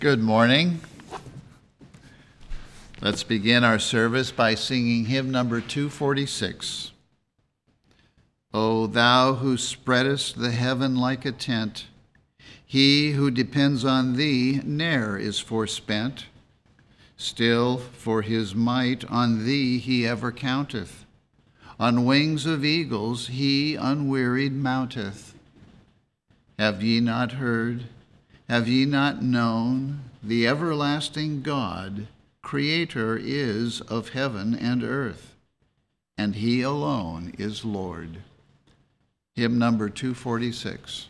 Good 0.00 0.20
morning. 0.20 0.78
Let's 3.02 3.24
begin 3.24 3.64
our 3.64 3.80
service 3.80 4.30
by 4.30 4.54
singing 4.54 5.06
hymn 5.06 5.32
number 5.32 5.60
246. 5.60 6.92
O 8.54 8.86
thou 8.86 9.34
who 9.34 9.56
spreadest 9.56 10.36
the 10.36 10.52
heaven 10.52 10.94
like 10.94 11.24
a 11.24 11.32
tent, 11.32 11.86
he 12.64 13.10
who 13.10 13.32
depends 13.32 13.84
on 13.84 14.14
thee 14.14 14.60
ne'er 14.62 15.18
is 15.18 15.40
forspent. 15.40 16.26
Still, 17.16 17.78
for 17.78 18.22
his 18.22 18.54
might 18.54 19.04
on 19.10 19.46
thee 19.46 19.78
he 19.78 20.06
ever 20.06 20.30
counteth. 20.30 21.06
On 21.80 22.04
wings 22.04 22.46
of 22.46 22.64
eagles 22.64 23.26
he 23.26 23.74
unwearied 23.74 24.52
mounteth. 24.52 25.32
Have 26.56 26.84
ye 26.84 27.00
not 27.00 27.32
heard? 27.32 27.86
Have 28.48 28.66
ye 28.66 28.86
not 28.86 29.22
known? 29.22 30.04
The 30.22 30.46
everlasting 30.46 31.42
God, 31.42 32.08
Creator 32.40 33.18
is 33.18 33.82
of 33.82 34.10
heaven 34.10 34.54
and 34.54 34.82
earth, 34.82 35.34
and 36.16 36.34
he 36.34 36.62
alone 36.62 37.34
is 37.36 37.64
Lord. 37.64 38.22
Hymn 39.34 39.58
number 39.58 39.90
246. 39.90 41.08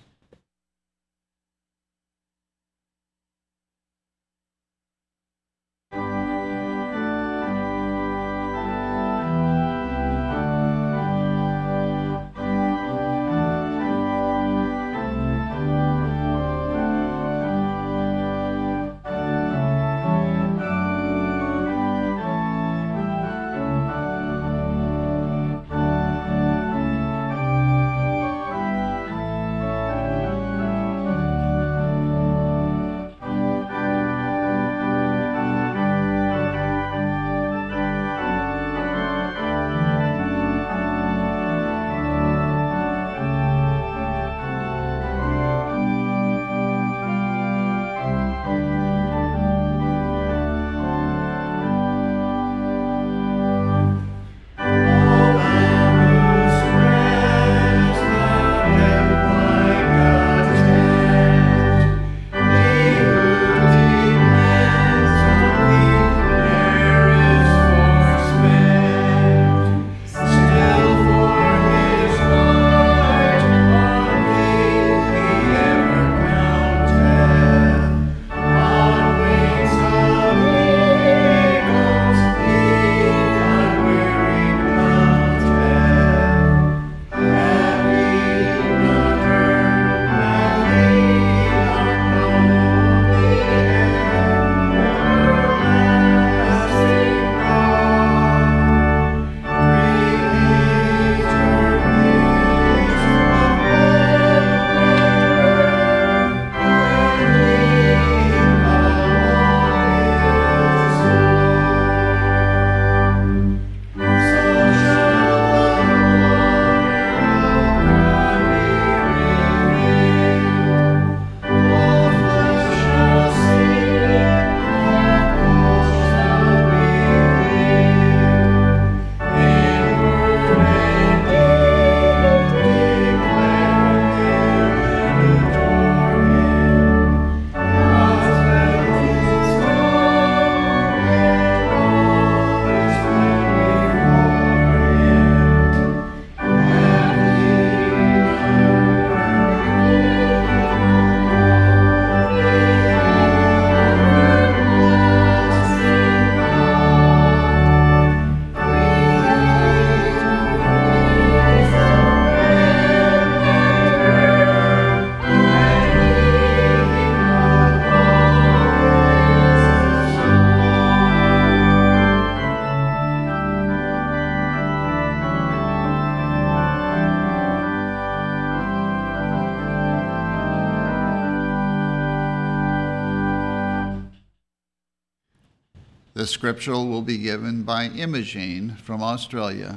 Scriptural 186.48 186.88
will 186.88 187.02
be 187.02 187.18
given 187.18 187.62
by 187.62 187.84
Imogene 187.88 188.74
from 188.82 189.02
Australia. 189.02 189.76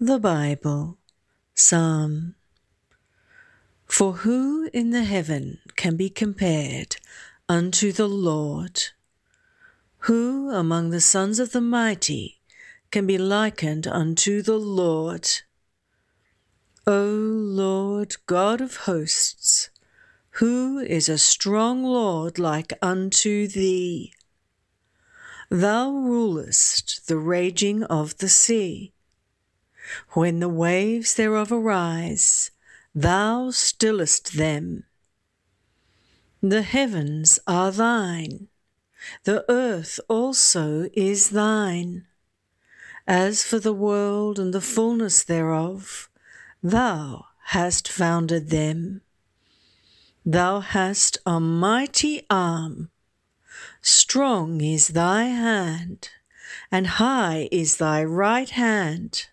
The 0.00 0.18
Bible, 0.18 0.96
Psalm. 1.54 2.36
For 3.84 4.12
who 4.24 4.70
in 4.72 4.92
the 4.92 5.04
heaven 5.04 5.58
can 5.76 5.94
be 5.94 6.08
compared 6.08 6.96
unto 7.50 7.92
the 7.92 8.08
Lord? 8.08 8.82
Who 10.08 10.50
among 10.50 10.88
the 10.88 11.02
sons 11.02 11.38
of 11.38 11.52
the 11.52 11.60
mighty 11.60 12.40
can 12.90 13.06
be 13.06 13.18
likened 13.18 13.86
unto 13.86 14.40
the 14.40 14.56
Lord? 14.56 15.28
O 16.86 17.04
Lord 17.04 18.16
God 18.24 18.62
of 18.62 18.76
hosts, 18.88 19.68
who 20.36 20.78
is 20.78 21.08
a 21.08 21.18
strong 21.18 21.82
Lord 21.82 22.38
like 22.38 22.72
unto 22.82 23.46
thee? 23.46 24.12
Thou 25.50 25.90
rulest 25.92 27.06
the 27.08 27.16
raging 27.16 27.84
of 27.84 28.18
the 28.18 28.28
sea. 28.28 28.92
When 30.10 30.40
the 30.40 30.48
waves 30.48 31.14
thereof 31.14 31.52
arise, 31.52 32.50
thou 32.94 33.50
stillest 33.50 34.36
them. 34.36 34.84
The 36.42 36.62
heavens 36.62 37.38
are 37.46 37.70
thine, 37.70 38.48
the 39.24 39.44
earth 39.48 40.00
also 40.08 40.88
is 40.92 41.30
thine. 41.30 42.06
As 43.06 43.44
for 43.44 43.58
the 43.58 43.72
world 43.72 44.38
and 44.38 44.52
the 44.52 44.60
fullness 44.60 45.22
thereof, 45.24 46.10
thou 46.62 47.26
hast 47.54 47.88
founded 47.88 48.50
them. 48.50 49.02
Thou 50.28 50.58
hast 50.58 51.18
a 51.24 51.38
mighty 51.38 52.26
arm, 52.28 52.90
strong 53.80 54.60
is 54.60 54.88
thy 54.88 55.26
hand, 55.26 56.08
and 56.68 56.88
high 56.98 57.48
is 57.52 57.76
thy 57.76 58.02
right 58.02 58.50
hand. 58.50 59.28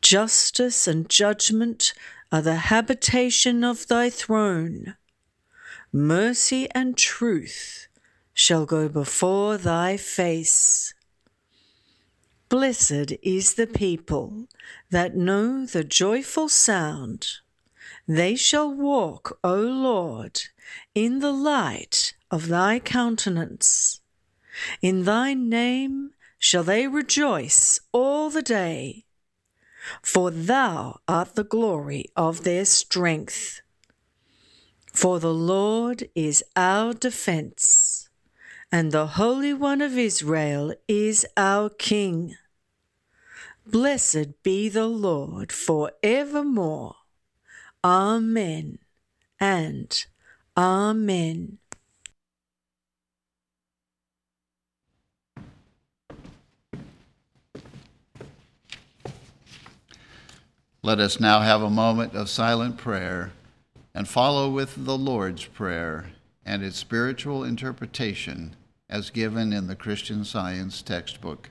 Justice 0.00 0.86
and 0.86 1.10
judgment 1.10 1.94
are 2.30 2.42
the 2.42 2.70
habitation 2.70 3.64
of 3.64 3.88
thy 3.88 4.08
throne. 4.08 4.94
Mercy 5.92 6.68
and 6.70 6.96
truth 6.96 7.88
shall 8.32 8.66
go 8.66 8.88
before 8.88 9.58
thy 9.58 9.96
face. 9.96 10.94
Blessed 12.48 13.14
is 13.20 13.54
the 13.54 13.66
people 13.66 14.46
that 14.90 15.16
know 15.16 15.66
the 15.66 15.82
joyful 15.82 16.48
sound. 16.48 17.40
They 18.08 18.36
shall 18.36 18.72
walk, 18.72 19.38
O 19.42 19.54
Lord, 19.54 20.40
in 20.94 21.18
the 21.20 21.32
light 21.32 22.14
of 22.30 22.48
thy 22.48 22.78
countenance. 22.78 24.00
In 24.80 25.04
thy 25.04 25.34
name 25.34 26.10
shall 26.38 26.62
they 26.62 26.86
rejoice 26.86 27.80
all 27.92 28.30
the 28.30 28.42
day, 28.42 29.04
for 30.02 30.30
thou 30.30 31.00
art 31.06 31.34
the 31.34 31.44
glory 31.44 32.06
of 32.16 32.44
their 32.44 32.64
strength. 32.64 33.60
For 34.92 35.20
the 35.20 35.34
Lord 35.34 36.08
is 36.14 36.42
our 36.54 36.94
defense, 36.94 38.08
and 38.72 38.92
the 38.92 39.06
Holy 39.18 39.52
One 39.52 39.80
of 39.80 39.98
Israel 39.98 40.74
is 40.88 41.26
our 41.36 41.68
King. 41.68 42.36
Blessed 43.66 44.42
be 44.42 44.68
the 44.68 44.86
Lord 44.86 45.52
for 45.52 45.92
evermore. 46.02 46.94
Amen 47.86 48.80
and 49.38 50.06
Amen. 50.56 51.58
Let 60.82 60.98
us 60.98 61.20
now 61.20 61.42
have 61.42 61.62
a 61.62 61.70
moment 61.70 62.16
of 62.16 62.28
silent 62.28 62.76
prayer 62.76 63.30
and 63.94 64.08
follow 64.08 64.50
with 64.50 64.84
the 64.84 64.98
Lord's 64.98 65.44
Prayer 65.44 66.06
and 66.44 66.64
its 66.64 66.78
spiritual 66.78 67.44
interpretation 67.44 68.56
as 68.90 69.10
given 69.10 69.52
in 69.52 69.68
the 69.68 69.76
Christian 69.76 70.24
Science 70.24 70.82
textbook. 70.82 71.50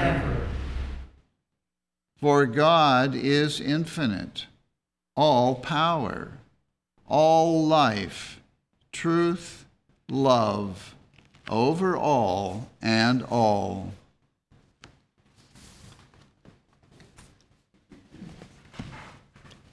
For 2.21 2.45
God 2.45 3.15
is 3.15 3.59
infinite, 3.59 4.45
all 5.15 5.55
power, 5.55 6.33
all 7.07 7.65
life, 7.65 8.39
truth, 8.91 9.65
love, 10.07 10.93
over 11.49 11.97
all 11.97 12.69
and 12.79 13.23
all. 13.23 13.93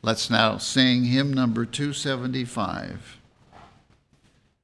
Let's 0.01 0.31
now 0.31 0.57
sing 0.57 1.05
hymn 1.05 1.35
number 1.35 1.67
275. 1.67 3.19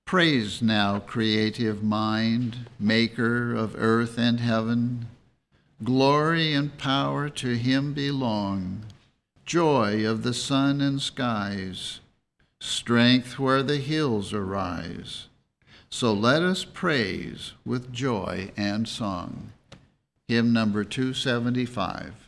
Praise 0.07 0.63
now, 0.63 1.01
creative 1.01 1.83
mind, 1.83 2.71
maker 2.81 3.55
of 3.55 3.75
earth 3.77 4.17
and 4.17 4.41
heaven 4.41 5.09
Glory 5.85 6.55
and 6.55 6.79
power 6.79 7.29
to 7.29 7.59
him 7.59 7.93
belong, 7.93 8.87
joy 9.45 10.07
of 10.07 10.23
the 10.23 10.33
sun 10.33 10.81
and 10.81 11.03
skies, 11.03 12.01
strength 12.59 13.39
where 13.39 13.63
the 13.63 13.77
hills 13.77 14.33
arise. 14.33 15.29
So 15.91 16.15
let 16.15 16.41
us 16.41 16.65
praise 16.65 17.53
with 17.67 17.93
joy 17.93 18.51
and 18.57 18.89
song. 18.89 19.53
Hymn 20.27 20.55
number 20.55 20.85
275. 20.85 22.24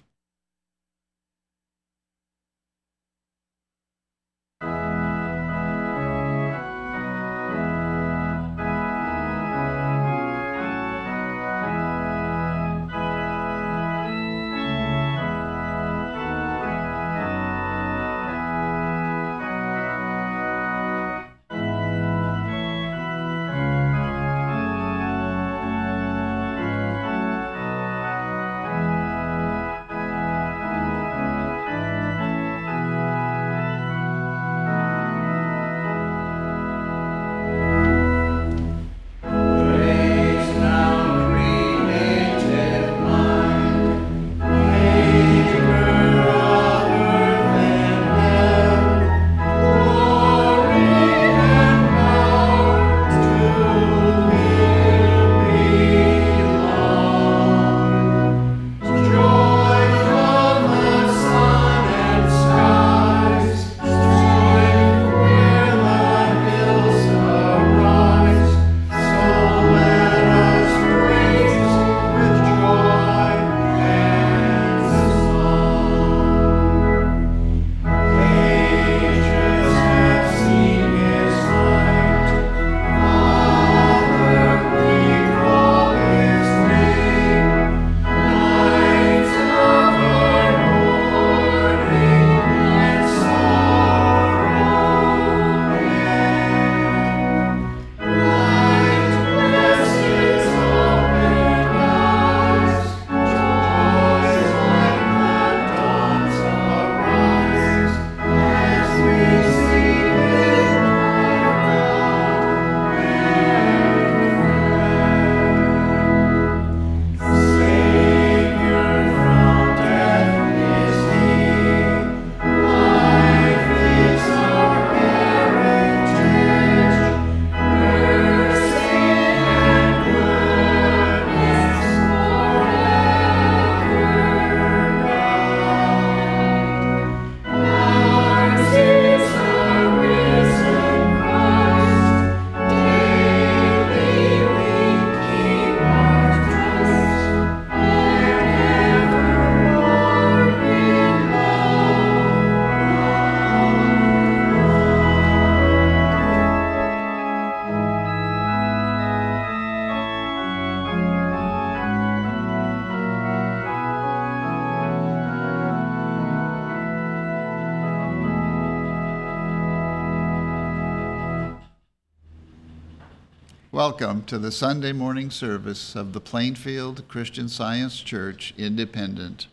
Welcome 174.06 174.25
to 174.26 174.38
the 174.38 174.52
Sunday 174.52 174.92
morning 174.92 175.32
service 175.32 175.96
of 175.96 176.12
the 176.12 176.20
Plainfield 176.20 177.08
Christian 177.08 177.48
Science 177.48 178.00
Church 178.00 178.54
Independent. 178.56 179.48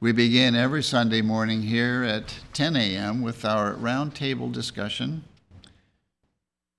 We 0.00 0.12
begin 0.12 0.54
every 0.54 0.82
Sunday 0.82 1.22
morning 1.22 1.62
here 1.62 2.02
at 2.02 2.40
10 2.52 2.76
a.m. 2.76 3.22
with 3.22 3.42
our 3.46 3.72
roundtable 3.72 4.52
discussion, 4.52 5.24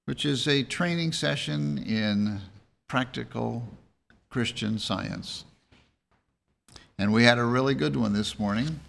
which 0.06 0.26
is 0.26 0.48
a 0.48 0.62
training 0.62 1.12
session 1.12 1.80
in 1.80 2.42
practical 2.88 3.68
Christian 4.30 4.78
science. 4.78 5.44
And 7.00 7.12
we 7.12 7.24
had 7.24 7.40
a 7.40 7.46
really 7.46 7.74
good 7.74 7.96
one 7.96 8.14
this 8.14 8.38
morning, 8.38 8.80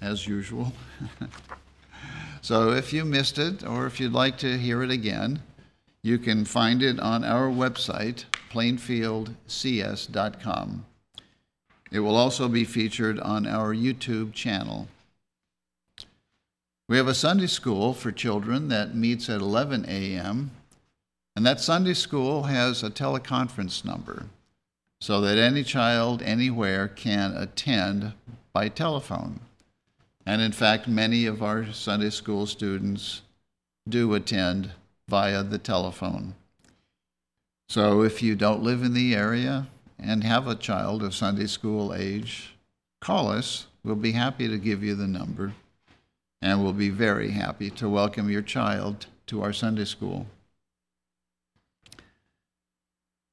as 0.00 0.26
usual. 0.26 0.72
so 2.40 2.72
if 2.72 2.92
you 2.92 3.04
missed 3.04 3.38
it, 3.38 3.64
or 3.64 3.86
if 3.86 4.00
you'd 4.00 4.12
like 4.12 4.38
to 4.38 4.58
hear 4.58 4.82
it 4.82 4.90
again, 4.90 5.40
you 6.02 6.18
can 6.18 6.44
find 6.44 6.82
it 6.82 7.00
on 7.00 7.24
our 7.24 7.48
website, 7.48 8.24
plainfieldcs.com. 8.50 10.86
It 11.92 12.00
will 12.00 12.16
also 12.16 12.48
be 12.48 12.64
featured 12.64 13.20
on 13.20 13.46
our 13.46 13.74
YouTube 13.74 14.32
channel. 14.32 14.88
We 16.88 16.96
have 16.96 17.08
a 17.08 17.14
Sunday 17.14 17.46
school 17.46 17.92
for 17.94 18.10
children 18.10 18.68
that 18.68 18.94
meets 18.94 19.28
at 19.28 19.40
11 19.40 19.84
a.m., 19.88 20.52
and 21.36 21.46
that 21.46 21.60
Sunday 21.60 21.94
school 21.94 22.42
has 22.44 22.82
a 22.82 22.90
teleconference 22.90 23.84
number 23.84 24.26
so 25.00 25.20
that 25.20 25.38
any 25.38 25.62
child 25.62 26.22
anywhere 26.22 26.88
can 26.88 27.36
attend 27.36 28.12
by 28.52 28.68
telephone. 28.68 29.40
And 30.26 30.42
in 30.42 30.52
fact, 30.52 30.86
many 30.86 31.26
of 31.26 31.42
our 31.42 31.72
Sunday 31.72 32.10
school 32.10 32.46
students 32.46 33.22
do 33.88 34.12
attend 34.14 34.72
via 35.10 35.42
the 35.42 35.58
telephone. 35.58 36.34
So 37.68 38.02
if 38.02 38.22
you 38.22 38.36
don't 38.36 38.62
live 38.62 38.82
in 38.82 38.94
the 38.94 39.14
area 39.14 39.66
and 39.98 40.22
have 40.22 40.46
a 40.46 40.54
child 40.54 41.02
of 41.02 41.14
Sunday 41.14 41.48
school 41.48 41.92
age, 41.92 42.54
call 43.00 43.28
us. 43.28 43.66
We'll 43.84 43.96
be 43.96 44.12
happy 44.12 44.46
to 44.46 44.56
give 44.56 44.84
you 44.84 44.94
the 44.94 45.08
number, 45.08 45.54
and 46.40 46.62
we'll 46.62 46.72
be 46.72 46.90
very 46.90 47.30
happy 47.30 47.70
to 47.70 47.88
welcome 47.88 48.30
your 48.30 48.42
child 48.42 49.06
to 49.26 49.42
our 49.42 49.52
Sunday 49.52 49.84
school. 49.84 50.26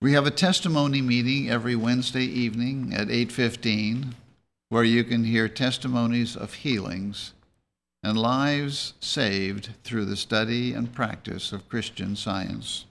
We 0.01 0.13
have 0.13 0.25
a 0.25 0.31
testimony 0.31 1.01
meeting 1.01 1.50
every 1.50 1.75
Wednesday 1.75 2.25
evening 2.25 2.93
at 2.93 3.10
8:15 3.10 4.15
where 4.69 4.84
you 4.84 5.03
can 5.03 5.24
hear 5.24 5.48
testimonies 5.48 6.36
of 6.36 6.55
healings 6.55 7.34
and 8.04 8.18
lives 8.18 8.94
saved 9.00 9.70
through 9.84 10.06
the 10.06 10.16
study 10.16 10.74
and 10.74 10.94
practice 10.94 11.51
of 11.51 11.68
Christian 11.68 12.16
science. 12.16 12.86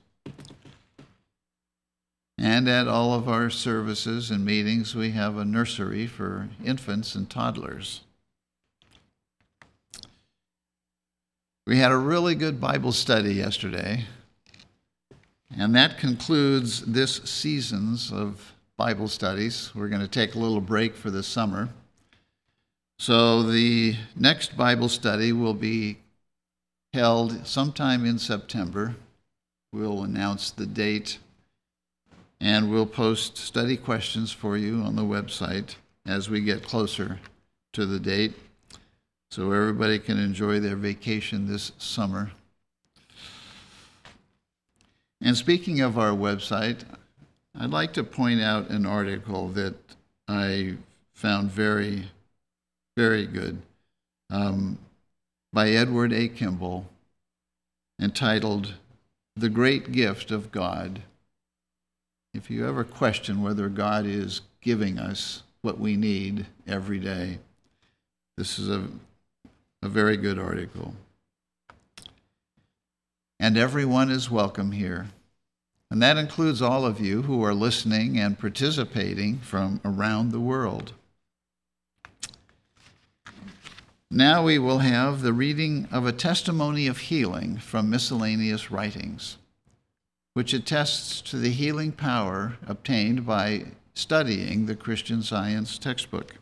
And 2.39 2.69
at 2.69 2.87
all 2.87 3.15
of 3.15 3.29
our 3.29 3.49
services 3.49 4.31
and 4.31 4.45
meetings, 4.45 4.95
we 4.95 5.13
have 5.13 5.37
a 5.37 5.45
nursery 5.45 6.07
for 6.07 6.49
infants 6.65 7.15
and 7.15 7.31
toddlers. 7.31 8.03
We 11.67 11.79
had 11.79 11.93
a 11.93 11.97
really 11.97 12.35
good 12.35 12.61
Bible 12.61 12.93
study 12.93 13.35
yesterday, 13.35 14.05
and 15.57 15.75
that 15.75 15.99
concludes 15.99 16.83
this 16.83 17.17
season's 17.25 18.13
of 18.13 18.53
Bible 18.77 19.09
studies. 19.09 19.73
We're 19.75 19.89
going 19.89 20.03
to 20.03 20.09
take 20.09 20.35
a 20.35 20.39
little 20.39 20.61
break 20.61 20.95
for 20.95 21.11
the 21.11 21.23
summer. 21.23 21.71
So 22.99 23.43
the 23.43 23.97
next 24.17 24.57
Bible 24.57 24.89
study 24.89 25.33
will 25.33 25.55
be 25.55 25.99
held 26.95 27.47
sometime 27.47 28.07
in 28.07 28.19
September. 28.19 28.97
We'll 29.73 30.03
announce 30.03 30.51
the 30.51 30.67
date 30.67 31.19
and 32.41 32.71
we'll 32.71 32.87
post 32.87 33.37
study 33.37 33.77
questions 33.77 34.33
for 34.33 34.57
you 34.57 34.81
on 34.81 34.97
the 34.97 35.03
website 35.03 35.77
as 36.07 36.31
we 36.31 36.41
get 36.41 36.63
closer 36.63 37.21
to 37.75 37.85
the 37.85 38.01
date 38.01 38.35
so 39.31 39.53
everybody 39.53 39.99
can 39.99 40.19
enjoy 40.19 40.61
their 40.61 40.77
vacation 40.77 41.49
this 41.49 41.73
summer. 41.79 42.31
And 45.21 45.37
speaking 45.37 45.81
of 45.81 45.99
our 45.99 46.13
website, 46.13 46.85
I'd 47.59 47.71
like 47.71 47.93
to 47.95 48.05
point 48.05 48.41
out 48.41 48.71
an 48.71 48.87
article 48.87 49.49
that 49.49 49.75
I 50.29 50.77
found 51.13 51.51
very 51.51 52.11
very 52.97 53.27
good, 53.27 53.61
um, 54.31 54.79
by 55.53 55.71
Edward 55.71 56.13
A. 56.13 56.29
Kimball, 56.29 56.87
entitled 58.01 58.75
The 59.37 59.51
Great 59.51 59.93
Gift 59.93 60.31
of 60.31 60.51
God. 60.51 61.03
If 62.33 62.51
you 62.51 62.67
ever 62.67 62.85
question 62.85 63.43
whether 63.43 63.69
God 63.69 64.07
is 64.07 64.41
giving 64.61 64.99
us 64.99 65.43
what 65.61 65.79
we 65.79 65.97
need 65.97 66.47
every 66.67 66.99
day, 66.99 67.39
this 68.37 68.59
is 68.59 68.71
a, 68.71 68.87
a 69.83 69.89
very 69.89 70.17
good 70.17 70.39
article. 70.39 70.95
And 73.39 73.59
everyone 73.59 74.11
is 74.11 74.31
welcome 74.31 74.73
here. 74.73 75.09
And 75.91 76.03
that 76.03 76.17
includes 76.17 76.63
all 76.63 76.85
of 76.85 77.01
you 77.01 77.23
who 77.23 77.45
are 77.45 77.55
listening 77.55 78.19
and 78.19 78.39
participating 78.39 79.39
from 79.39 79.81
around 79.85 80.33
the 80.33 80.41
world. 80.41 80.93
Now 84.11 84.45
we 84.45 84.59
will 84.59 84.79
have 84.79 85.23
the 85.23 85.33
reading 85.33 85.89
of 85.91 86.07
a 86.07 86.13
testimony 86.13 86.87
of 86.87 86.99
healing 86.99 87.59
from 87.59 87.91
miscellaneous 87.91 88.71
writings, 88.71 89.37
which 90.33 90.55
attests 90.55 91.21
to 91.23 91.37
the 91.37 91.51
healing 91.51 91.91
power 91.91 92.57
obtained 92.69 93.27
by 93.27 93.65
studying 93.95 94.67
the 94.67 94.77
Christian 94.77 95.23
Science 95.23 95.77
textbook. 95.77 96.37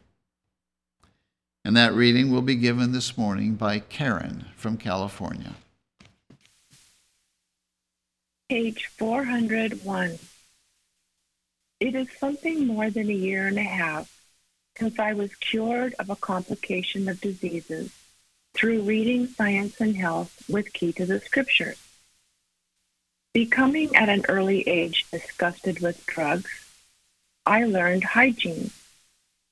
And 1.65 1.75
that 1.75 1.95
reading 1.95 2.31
will 2.31 2.43
be 2.43 2.57
given 2.57 2.93
this 2.93 3.17
morning 3.17 3.55
by 3.55 3.79
Karen 3.79 4.45
from 4.57 4.77
California. 4.77 5.55
Page 8.51 8.91
401. 8.99 10.19
It 11.81 11.95
is 11.95 12.09
something 12.19 12.67
more 12.67 12.91
than 12.91 13.09
a 13.09 13.15
year 13.15 13.47
and 13.47 13.59
a 13.59 13.63
half 13.63 14.24
since 14.79 14.99
I 14.99 15.13
was 15.13 15.35
cured 15.37 15.95
of 15.99 16.11
a 16.11 16.17
complication 16.17 17.09
of 17.09 17.21
diseases 17.21 17.93
through 18.55 18.83
reading 18.83 19.27
Science 19.27 19.81
and 19.81 19.97
Health 19.97 20.43
with 20.49 20.73
Key 20.73 20.93
to 20.95 21.07
the 21.07 21.21
Scriptures. 21.21 21.79
Becoming 23.33 23.95
at 23.97 24.09
an 24.09 24.25
early 24.29 24.63
age 24.69 25.07
disgusted 25.11 25.81
with 25.81 26.07
drugs, 26.07 26.51
I 27.47 27.65
learned 27.65 28.05
hygiene 28.05 28.71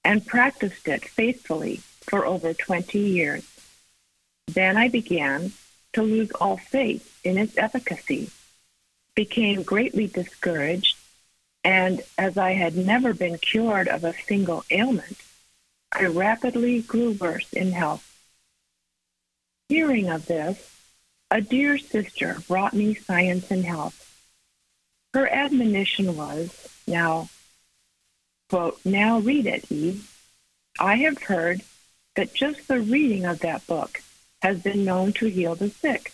and 0.04 0.26
practiced 0.26 0.88
it 0.88 1.04
faithfully 1.04 1.80
for 2.00 2.24
over 2.26 2.54
20 2.54 2.98
years. 2.98 3.44
Then 4.46 4.76
I 4.76 4.88
began 4.88 5.52
to 5.92 6.02
lose 6.02 6.30
all 6.32 6.56
faith 6.56 7.20
in 7.24 7.38
its 7.38 7.56
efficacy, 7.58 8.30
became 9.14 9.62
greatly 9.62 10.06
discouraged, 10.06 10.96
and 11.64 12.03
as 12.18 12.37
I 12.37 12.53
had 12.53 12.77
never 12.77 13.14
been 13.14 13.38
cured 13.38 13.88
of 13.88 14.05
a 14.05 14.14
single 14.27 14.64
ailment, 14.70 15.16
I 15.92 16.07
rapidly 16.07 16.83
grew 16.83 17.12
worse 17.12 17.53
in 17.53 17.72
health. 17.72 18.09
Hearing 19.68 20.09
of 20.09 20.27
this, 20.27 20.70
a 21.31 21.40
dear 21.40 21.79
sister 21.79 22.38
brought 22.48 22.75
me 22.75 22.94
science 22.94 23.51
and 23.51 23.64
health. 23.64 23.98
Her 25.14 25.29
admonition 25.29 26.16
was, 26.16 26.68
now, 26.87 27.29
quote, 28.48 28.81
now 28.85 29.18
read 29.18 29.46
it, 29.46 29.70
Eve. 29.70 30.11
I 30.81 30.96
have 30.96 31.22
heard 31.22 31.62
that 32.16 32.35
just 32.35 32.66
the 32.68 32.81
reading 32.81 33.25
of 33.25 33.40
that 33.40 33.66
book 33.66 34.03
has 34.40 34.62
been 34.62 34.85
known 34.85 35.12
to 35.14 35.27
heal 35.27 35.55
the 35.55 35.70
sick, 35.70 36.12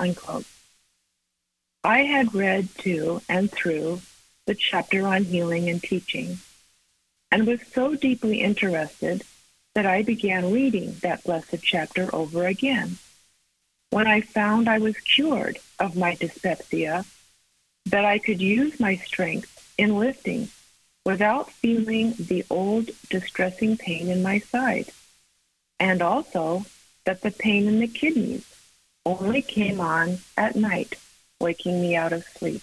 unquote. 0.00 0.46
I 1.84 2.00
had 2.00 2.34
read 2.34 2.68
to 2.78 3.22
and 3.28 3.50
through 3.50 4.00
the 4.48 4.54
chapter 4.54 5.06
on 5.06 5.24
healing 5.24 5.68
and 5.68 5.82
teaching, 5.82 6.38
and 7.30 7.46
was 7.46 7.60
so 7.70 7.94
deeply 7.94 8.40
interested 8.40 9.22
that 9.74 9.84
I 9.84 10.02
began 10.02 10.50
reading 10.50 10.96
that 11.02 11.22
blessed 11.22 11.62
chapter 11.62 12.08
over 12.14 12.46
again. 12.46 12.96
When 13.90 14.06
I 14.06 14.22
found 14.22 14.66
I 14.66 14.78
was 14.78 14.96
cured 14.96 15.58
of 15.78 15.96
my 15.96 16.14
dyspepsia, 16.14 17.04
that 17.84 18.06
I 18.06 18.18
could 18.18 18.40
use 18.40 18.80
my 18.80 18.96
strength 18.96 19.74
in 19.76 19.98
lifting 19.98 20.48
without 21.04 21.52
feeling 21.52 22.14
the 22.18 22.42
old 22.48 22.88
distressing 23.10 23.76
pain 23.76 24.08
in 24.08 24.22
my 24.22 24.38
side, 24.38 24.90
and 25.78 26.00
also 26.00 26.64
that 27.04 27.20
the 27.20 27.32
pain 27.32 27.68
in 27.68 27.80
the 27.80 27.86
kidneys 27.86 28.46
only 29.04 29.42
came 29.42 29.78
on 29.78 30.20
at 30.38 30.56
night, 30.56 30.94
waking 31.38 31.82
me 31.82 31.94
out 31.94 32.14
of 32.14 32.24
sleep. 32.24 32.62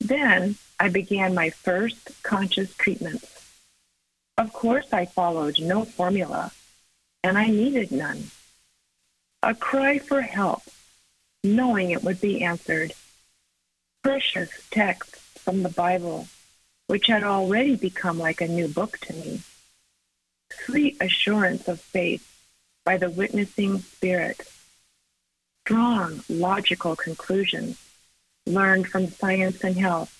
Then 0.00 0.56
I 0.78 0.88
began 0.88 1.34
my 1.34 1.50
first 1.50 2.22
conscious 2.22 2.74
treatments. 2.74 3.26
Of 4.38 4.52
course, 4.52 4.92
I 4.92 5.06
followed 5.06 5.58
no 5.58 5.84
formula, 5.84 6.52
and 7.24 7.38
I 7.38 7.46
needed 7.46 7.90
none. 7.90 8.30
A 9.42 9.54
cry 9.54 9.98
for 9.98 10.20
help, 10.20 10.62
knowing 11.42 11.90
it 11.90 12.02
would 12.02 12.20
be 12.20 12.42
answered, 12.44 12.92
precious 14.02 14.50
texts 14.70 15.18
from 15.38 15.62
the 15.62 15.68
Bible, 15.68 16.28
which 16.86 17.06
had 17.06 17.24
already 17.24 17.76
become 17.76 18.18
like 18.18 18.40
a 18.40 18.48
new 18.48 18.68
book 18.68 18.98
to 18.98 19.14
me. 19.14 19.40
Sweet 20.52 20.96
assurance 21.00 21.66
of 21.68 21.80
faith 21.80 22.24
by 22.84 22.96
the 22.96 23.10
witnessing 23.10 23.80
Spirit. 23.80 24.42
Strong, 25.64 26.22
logical 26.28 26.94
conclusions 26.94 27.78
learned 28.46 28.86
from 28.86 29.08
science 29.08 29.62
and 29.64 29.76
health. 29.76 30.12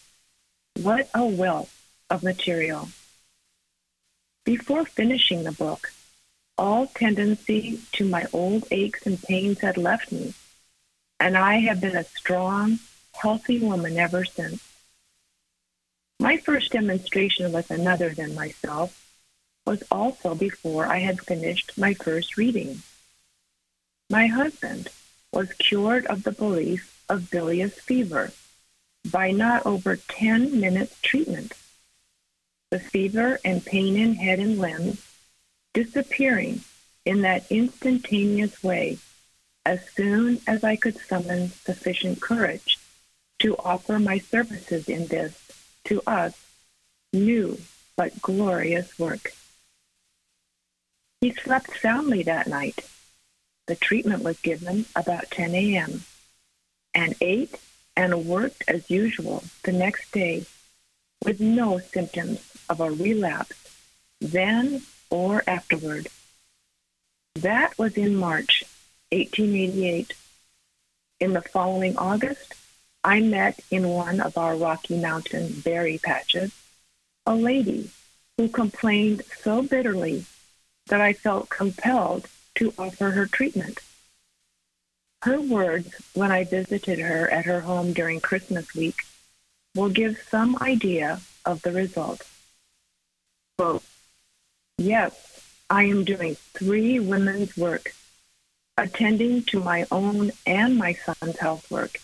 What 0.83 1.09
a 1.15 1.25
wealth 1.25 1.73
of 2.11 2.23
material. 2.23 2.89
Before 4.45 4.85
finishing 4.85 5.45
the 5.45 5.53
book, 5.53 5.93
all 6.59 6.87
tendency 6.87 7.81
to 7.93 8.05
my 8.05 8.27
old 8.33 8.67
aches 8.71 9.07
and 9.07 9.23
pains 9.23 9.61
had 9.61 9.77
left 9.77 10.11
me, 10.11 10.35
and 11.21 11.37
I 11.37 11.59
have 11.61 11.81
been 11.81 11.97
a 11.97 12.05
strong, 12.05 12.79
healthy 13.15 13.59
woman 13.59 13.97
ever 13.99 14.25
since. 14.25 14.63
My 16.19 16.37
first 16.37 16.73
demonstration 16.73 17.53
with 17.53 17.71
another 17.71 18.11
than 18.11 18.35
myself 18.35 19.03
was 19.67 19.83
also 19.91 20.35
before 20.35 20.87
I 20.87 20.99
had 20.99 21.21
finished 21.21 21.77
my 21.77 21.95
first 21.95 22.37
reading. 22.37 22.83
My 24.09 24.27
husband 24.27 24.89
was 25.33 25.53
cured 25.55 26.07
of 26.07 26.23
the 26.23 26.33
belief 26.33 26.96
of 27.09 27.31
bilious 27.31 27.75
fever 27.75 28.33
by 29.11 29.31
not 29.31 29.65
over 29.67 29.97
10 29.97 30.61
minutes 30.61 31.01
treatment. 31.01 31.53
The 32.71 32.81
fever 32.81 33.39
and 33.45 33.65
pain 33.65 33.97
in 33.97 34.15
head 34.15 34.39
and 34.39 34.59
limbs 34.59 35.07
disappearing 35.73 36.63
in 37.05 37.23
that 37.23 37.47
instantaneous 37.51 38.63
way 38.63 38.99
as 39.65 39.81
soon 39.91 40.41
as 40.47 40.65
I 40.65 40.77
could 40.77 40.99
summon 40.99 41.51
sufficient 41.51 42.21
courage 42.21 42.79
to 43.41 43.57
offer 43.59 43.99
my 43.99 44.19
services 44.19 44.89
in 44.89 45.07
this, 45.07 45.37
to 45.85 46.03
us, 46.07 46.35
new 47.13 47.59
but 47.97 48.21
glorious 48.21 48.99
work. 48.99 49.33
He 51.21 51.33
slept 51.33 51.81
soundly 51.81 52.23
that 52.25 52.47
night. 52.47 52.87
The 53.67 53.77
treatment 53.77 54.23
was 54.23 54.39
given 54.41 54.87
about 54.95 55.31
10 55.31 55.55
a.m. 55.55 56.05
and 56.97 57.15
ate 57.21 57.55
and 57.95 58.27
worked 58.27 58.65
as 58.67 58.91
usual 58.91 59.45
the 59.65 59.73
next 59.73 60.11
day 60.13 60.47
with 61.25 61.41
no 61.41 61.79
symptoms 61.79 62.41
of 62.71 62.81
a 62.81 62.91
relapse 62.91 63.79
then 64.21 64.81
or 65.11 65.45
afterward. 65.47 66.09
That 67.35 67.79
was 67.79 67.99
in 67.99 68.17
March 68.17 68.65
1888. 69.13 70.15
In 71.21 71.35
the 71.35 71.43
following 71.43 71.97
August, 71.99 72.55
I 73.05 73.21
met 73.21 73.61
in 73.71 73.89
one 73.89 74.21
of 74.21 74.39
our 74.39 74.57
Rocky 74.57 74.99
Mountain 74.99 75.61
berry 75.61 75.99
patches 75.99 76.53
a 77.27 77.35
lady 77.35 77.91
who 78.39 78.49
complained 78.49 79.23
so 79.43 79.63
bitterly 79.63 80.25
that 80.87 81.01
I 81.01 81.13
felt 81.13 81.51
compelled 81.51 82.29
to 82.57 82.73
offer 82.79 83.11
her 83.11 83.27
treatment. 83.27 83.81
Her 85.27 85.41
words 85.41 85.93
when 86.15 86.31
I 86.31 86.45
visited 86.45 87.01
her 87.01 87.29
at 87.29 87.47
her 87.47 87.63
home 87.63 87.93
during 87.93 88.21
Christmas 88.21 88.73
week 88.77 88.95
will 89.75 89.89
give 89.89 90.25
some 90.31 90.57
idea 90.63 91.21
of 91.45 91.63
the 91.63 91.73
result. 91.73 92.23
Quote, 93.59 93.83
yes, 94.79 95.43
I 95.69 95.83
am 95.87 96.05
doing 96.05 96.37
three 96.55 97.01
women's 97.01 97.57
work, 97.57 97.93
attending 98.79 99.43
to 99.47 99.59
my 99.59 99.85
own 99.91 100.31
and 100.47 100.77
my 100.77 100.93
son's 100.93 101.41
health 101.41 101.69
work, 101.73 101.99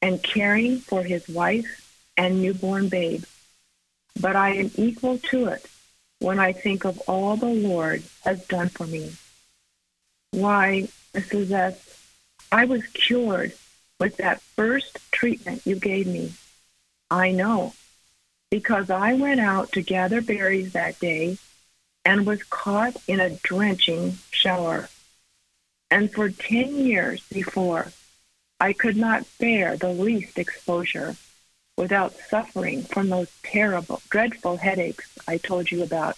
and 0.00 0.22
caring 0.22 0.78
for 0.78 1.02
his 1.02 1.28
wife 1.28 2.08
and 2.16 2.40
newborn 2.40 2.88
babe. 2.88 3.24
But 4.18 4.34
I 4.34 4.54
am 4.54 4.70
equal 4.76 5.18
to 5.28 5.48
it 5.48 5.66
when 6.20 6.38
I 6.38 6.54
think 6.54 6.86
of 6.86 7.00
all 7.00 7.36
the 7.36 7.52
Lord 7.52 8.02
has 8.24 8.46
done 8.46 8.70
for 8.70 8.86
me. 8.86 9.12
Why, 10.30 10.88
Mrs. 11.12 11.50
S., 11.50 11.95
I 12.52 12.64
was 12.64 12.86
cured 12.86 13.52
with 13.98 14.16
that 14.18 14.40
first 14.40 14.98
treatment 15.10 15.62
you 15.64 15.76
gave 15.76 16.06
me. 16.06 16.32
I 17.10 17.30
know, 17.30 17.74
because 18.50 18.90
I 18.90 19.14
went 19.14 19.40
out 19.40 19.72
to 19.72 19.82
gather 19.82 20.20
berries 20.20 20.72
that 20.72 20.98
day 20.98 21.38
and 22.04 22.26
was 22.26 22.42
caught 22.44 22.96
in 23.08 23.20
a 23.20 23.30
drenching 23.30 24.18
shower. 24.30 24.88
And 25.90 26.12
for 26.12 26.28
10 26.30 26.76
years 26.76 27.22
before, 27.28 27.92
I 28.60 28.72
could 28.72 28.96
not 28.96 29.26
bear 29.38 29.76
the 29.76 29.92
least 29.92 30.38
exposure 30.38 31.16
without 31.76 32.14
suffering 32.14 32.82
from 32.82 33.08
those 33.08 33.30
terrible, 33.42 34.00
dreadful 34.08 34.56
headaches 34.56 35.18
I 35.28 35.38
told 35.38 35.70
you 35.70 35.82
about, 35.82 36.16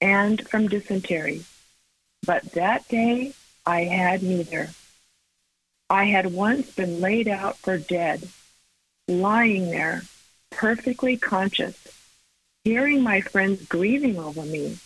and 0.00 0.46
from 0.48 0.68
dysentery. 0.68 1.44
But 2.26 2.52
that 2.52 2.88
day 2.88 3.32
I 3.64 3.84
had 3.84 4.22
neither. 4.22 4.70
I 5.88 6.04
had 6.04 6.32
once 6.32 6.70
been 6.74 7.00
laid 7.00 7.28
out 7.28 7.58
for 7.58 7.78
dead, 7.78 8.28
lying 9.06 9.70
there, 9.70 10.02
perfectly 10.50 11.16
conscious, 11.16 11.76
hearing 12.64 13.02
my 13.02 13.20
friends 13.20 13.64
grieving 13.66 14.18
over 14.18 14.42
me, 14.42 14.78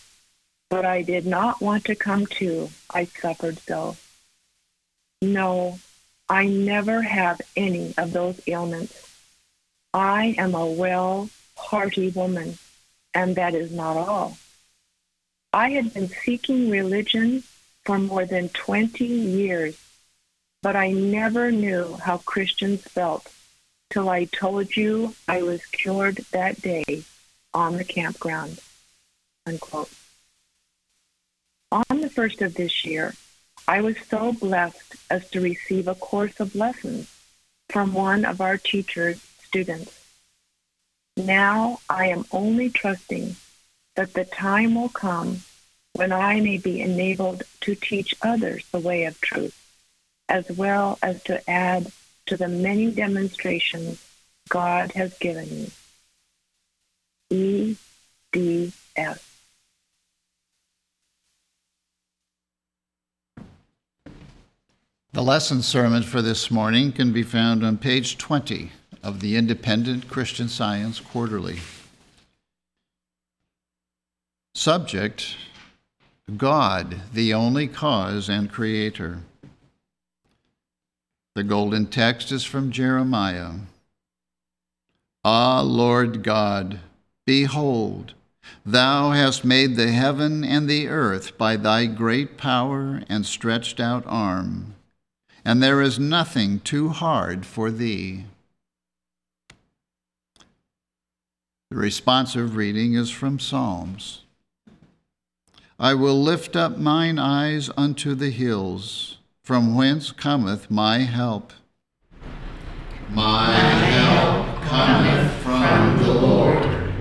but 0.69 0.85
I 0.85 1.01
did 1.01 1.25
not 1.25 1.59
want 1.61 1.85
to 1.85 1.95
come 1.95 2.27
to. 2.27 2.69
I 2.93 3.05
suffered 3.05 3.57
so. 3.59 3.97
No, 5.21 5.79
I 6.29 6.45
never 6.45 7.01
have 7.01 7.41
any 7.55 7.93
of 7.97 8.13
those 8.13 8.39
ailments. 8.47 9.09
I 9.93 10.35
am 10.37 10.55
a 10.55 10.65
well, 10.65 11.29
hearty 11.57 12.09
woman, 12.09 12.57
and 13.13 13.35
that 13.35 13.55
is 13.55 13.71
not 13.71 13.97
all. 13.97 14.37
I 15.51 15.71
had 15.71 15.93
been 15.93 16.07
seeking 16.07 16.69
religion 16.69 17.43
for 17.83 17.99
more 17.99 18.25
than 18.25 18.49
20 18.49 19.03
years, 19.03 19.77
but 20.61 20.75
I 20.75 20.91
never 20.91 21.51
knew 21.51 21.97
how 22.03 22.17
Christians 22.17 22.81
felt 22.81 23.31
till 23.89 24.09
I 24.09 24.25
told 24.25 24.75
you 24.75 25.15
I 25.27 25.41
was 25.41 25.65
cured 25.65 26.17
that 26.31 26.61
day 26.61 27.03
on 27.53 27.77
the 27.77 27.83
campground. 27.83 28.59
Unquote. 29.45 29.89
On 31.71 32.01
the 32.01 32.09
first 32.09 32.41
of 32.41 32.53
this 32.53 32.85
year, 32.85 33.15
I 33.67 33.81
was 33.81 33.95
so 34.09 34.33
blessed 34.33 34.95
as 35.09 35.29
to 35.31 35.41
receive 35.41 35.87
a 35.87 35.95
course 35.95 36.39
of 36.39 36.55
lessons 36.55 37.09
from 37.69 37.93
one 37.93 38.25
of 38.25 38.41
our 38.41 38.57
teachers 38.57 39.21
students. 39.43 39.97
Now 41.17 41.79
I 41.89 42.07
am 42.07 42.25
only 42.31 42.69
trusting 42.69 43.35
that 43.95 44.13
the 44.13 44.25
time 44.25 44.75
will 44.75 44.89
come 44.89 45.41
when 45.93 46.11
I 46.11 46.39
may 46.39 46.57
be 46.57 46.81
enabled 46.81 47.43
to 47.61 47.75
teach 47.75 48.15
others 48.21 48.65
the 48.71 48.79
way 48.79 49.03
of 49.03 49.19
truth, 49.19 49.60
as 50.31 50.49
well 50.49 50.97
as 51.03 51.21
to 51.23 51.49
add 51.49 51.91
to 52.25 52.37
the 52.37 52.47
many 52.47 52.89
demonstrations 52.89 54.01
God 54.47 54.93
has 54.93 55.17
given 55.17 55.49
me. 55.49 55.71
E. 57.29 57.75
D. 58.31 58.71
S. 58.95 59.27
The 65.11 65.21
lesson 65.21 65.61
sermon 65.61 66.03
for 66.03 66.21
this 66.21 66.49
morning 66.49 66.93
can 66.93 67.11
be 67.11 67.23
found 67.23 67.65
on 67.65 67.77
page 67.77 68.17
20 68.17 68.71
of 69.03 69.19
the 69.19 69.35
Independent 69.35 70.07
Christian 70.07 70.47
Science 70.47 71.01
Quarterly. 71.01 71.59
Subject 74.55 75.35
God, 76.37 77.01
the 77.13 77.33
only 77.33 77.67
cause 77.67 78.29
and 78.29 78.49
creator. 78.49 79.19
The 81.33 81.43
golden 81.43 81.85
text 81.85 82.31
is 82.31 82.43
from 82.43 82.71
Jeremiah. 82.71 83.51
Ah, 85.23 85.61
Lord 85.61 86.23
God, 86.23 86.81
behold, 87.25 88.15
thou 88.65 89.11
hast 89.11 89.45
made 89.45 89.75
the 89.75 89.91
heaven 89.91 90.43
and 90.43 90.69
the 90.69 90.89
earth 90.89 91.37
by 91.37 91.55
thy 91.55 91.85
great 91.85 92.37
power 92.37 93.03
and 93.07 93.25
stretched 93.25 93.79
out 93.79 94.03
arm, 94.07 94.75
and 95.45 95.63
there 95.63 95.81
is 95.81 95.97
nothing 95.97 96.59
too 96.59 96.89
hard 96.89 97.45
for 97.45 97.71
thee. 97.71 98.25
The 101.69 101.77
responsive 101.77 102.57
reading 102.57 102.95
is 102.95 103.09
from 103.09 103.39
Psalms. 103.39 104.23
I 105.79 105.93
will 105.93 106.21
lift 106.21 106.57
up 106.57 106.77
mine 106.77 107.17
eyes 107.17 107.69
unto 107.77 108.15
the 108.15 108.31
hills, 108.31 109.19
from 109.43 109.75
whence 109.75 110.11
cometh 110.11 110.69
my 110.69 110.99
help. 110.99 111.51
My 113.09 113.51
help 113.53 114.61
cometh 114.61 115.33
from 115.41 115.97
the 115.97 116.13
Lord, 116.13 116.93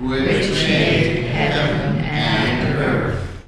which 0.00 0.50
made 0.52 1.26
heaven 1.26 1.98
and 2.04 2.78
earth. 2.78 3.44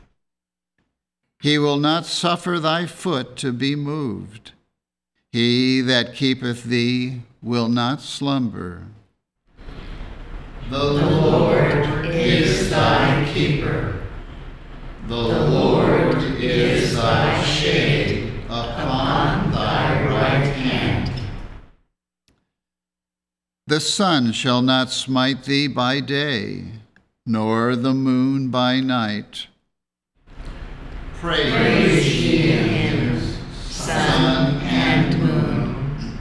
He 1.41 1.59
will 1.59 1.79
not 1.79 2.07
suffer 2.07 2.59
thy 2.59 2.87
foot 2.87 3.37
to 3.37 3.53
be 3.53 3.77
moved. 3.77 4.53
He 5.31 5.81
that 5.83 6.15
keepeth 6.15 6.65
thee 6.65 7.23
will 7.43 7.69
not 7.69 8.01
slumber. 8.03 8.89
The 10.71 10.85
Lord 10.85 12.07
is 12.07 12.71
thy 12.71 13.31
keeper. 13.33 14.03
The 15.07 15.17
Lord 15.17 16.17
is 16.41 16.97
thy 16.97 17.43
shade 17.43 18.25
upon 18.47 19.51
thy 19.51 20.07
right 20.07 20.47
hand. 20.47 21.11
The 23.67 23.81
sun 23.81 24.33
shall 24.33 24.61
not 24.61 24.91
smite 24.91 25.45
thee 25.45 25.69
by 25.69 26.01
day, 26.01 26.65
nor 27.25 27.75
the 27.77 27.95
moon 27.95 28.51
by 28.51 28.81
night. 28.81 29.47
Praise, 31.15 31.51
Praise 31.51 32.23
ye 32.23 32.37
him, 32.37 33.23
sun 33.55 34.61
and 34.61 35.19
moon. 35.19 36.19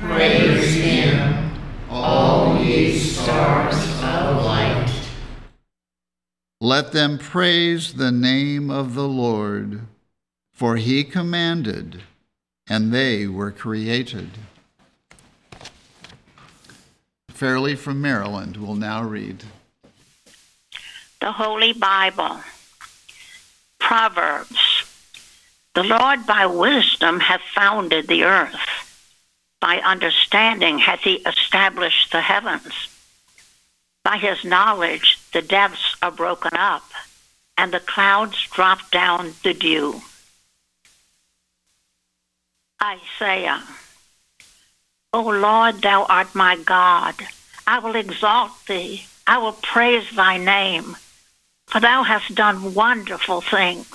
Praise 0.00 0.74
him, 0.74 1.52
all 1.88 2.60
ye 2.60 2.98
stars 2.98 3.76
of 4.02 4.44
light. 4.44 4.92
Let 6.60 6.90
them 6.90 7.16
praise 7.16 7.92
the 7.92 8.10
name 8.10 8.72
of 8.72 8.94
the 8.94 9.06
Lord, 9.06 9.82
for 10.52 10.78
he 10.78 11.04
commanded, 11.04 12.02
and 12.66 12.92
they 12.92 13.28
were 13.28 13.52
created. 13.52 14.30
Fairley 17.42 17.74
from 17.74 18.00
Maryland 18.00 18.56
will 18.56 18.76
now 18.76 19.02
read. 19.02 19.42
The 21.20 21.32
Holy 21.32 21.72
Bible. 21.72 22.38
Proverbs. 23.80 24.84
The 25.74 25.82
Lord 25.82 26.24
by 26.24 26.46
wisdom 26.46 27.18
hath 27.18 27.40
founded 27.52 28.06
the 28.06 28.22
earth. 28.22 28.54
By 29.60 29.78
understanding 29.78 30.78
hath 30.78 31.00
he 31.00 31.14
established 31.14 32.12
the 32.12 32.20
heavens. 32.20 32.74
By 34.04 34.18
his 34.18 34.44
knowledge 34.44 35.18
the 35.32 35.42
depths 35.42 35.96
are 36.00 36.12
broken 36.12 36.52
up, 36.54 36.88
and 37.58 37.72
the 37.72 37.80
clouds 37.80 38.46
drop 38.52 38.88
down 38.92 39.34
the 39.42 39.52
dew. 39.52 40.00
Isaiah. 42.80 43.64
O 45.14 45.20
Lord, 45.20 45.82
thou 45.82 46.04
art 46.04 46.34
my 46.34 46.56
God. 46.56 47.14
I 47.66 47.80
will 47.80 47.96
exalt 47.96 48.52
thee. 48.66 49.04
I 49.26 49.36
will 49.38 49.52
praise 49.52 50.10
thy 50.16 50.38
name. 50.38 50.96
For 51.66 51.80
thou 51.80 52.02
hast 52.02 52.34
done 52.34 52.72
wonderful 52.72 53.42
things. 53.42 53.94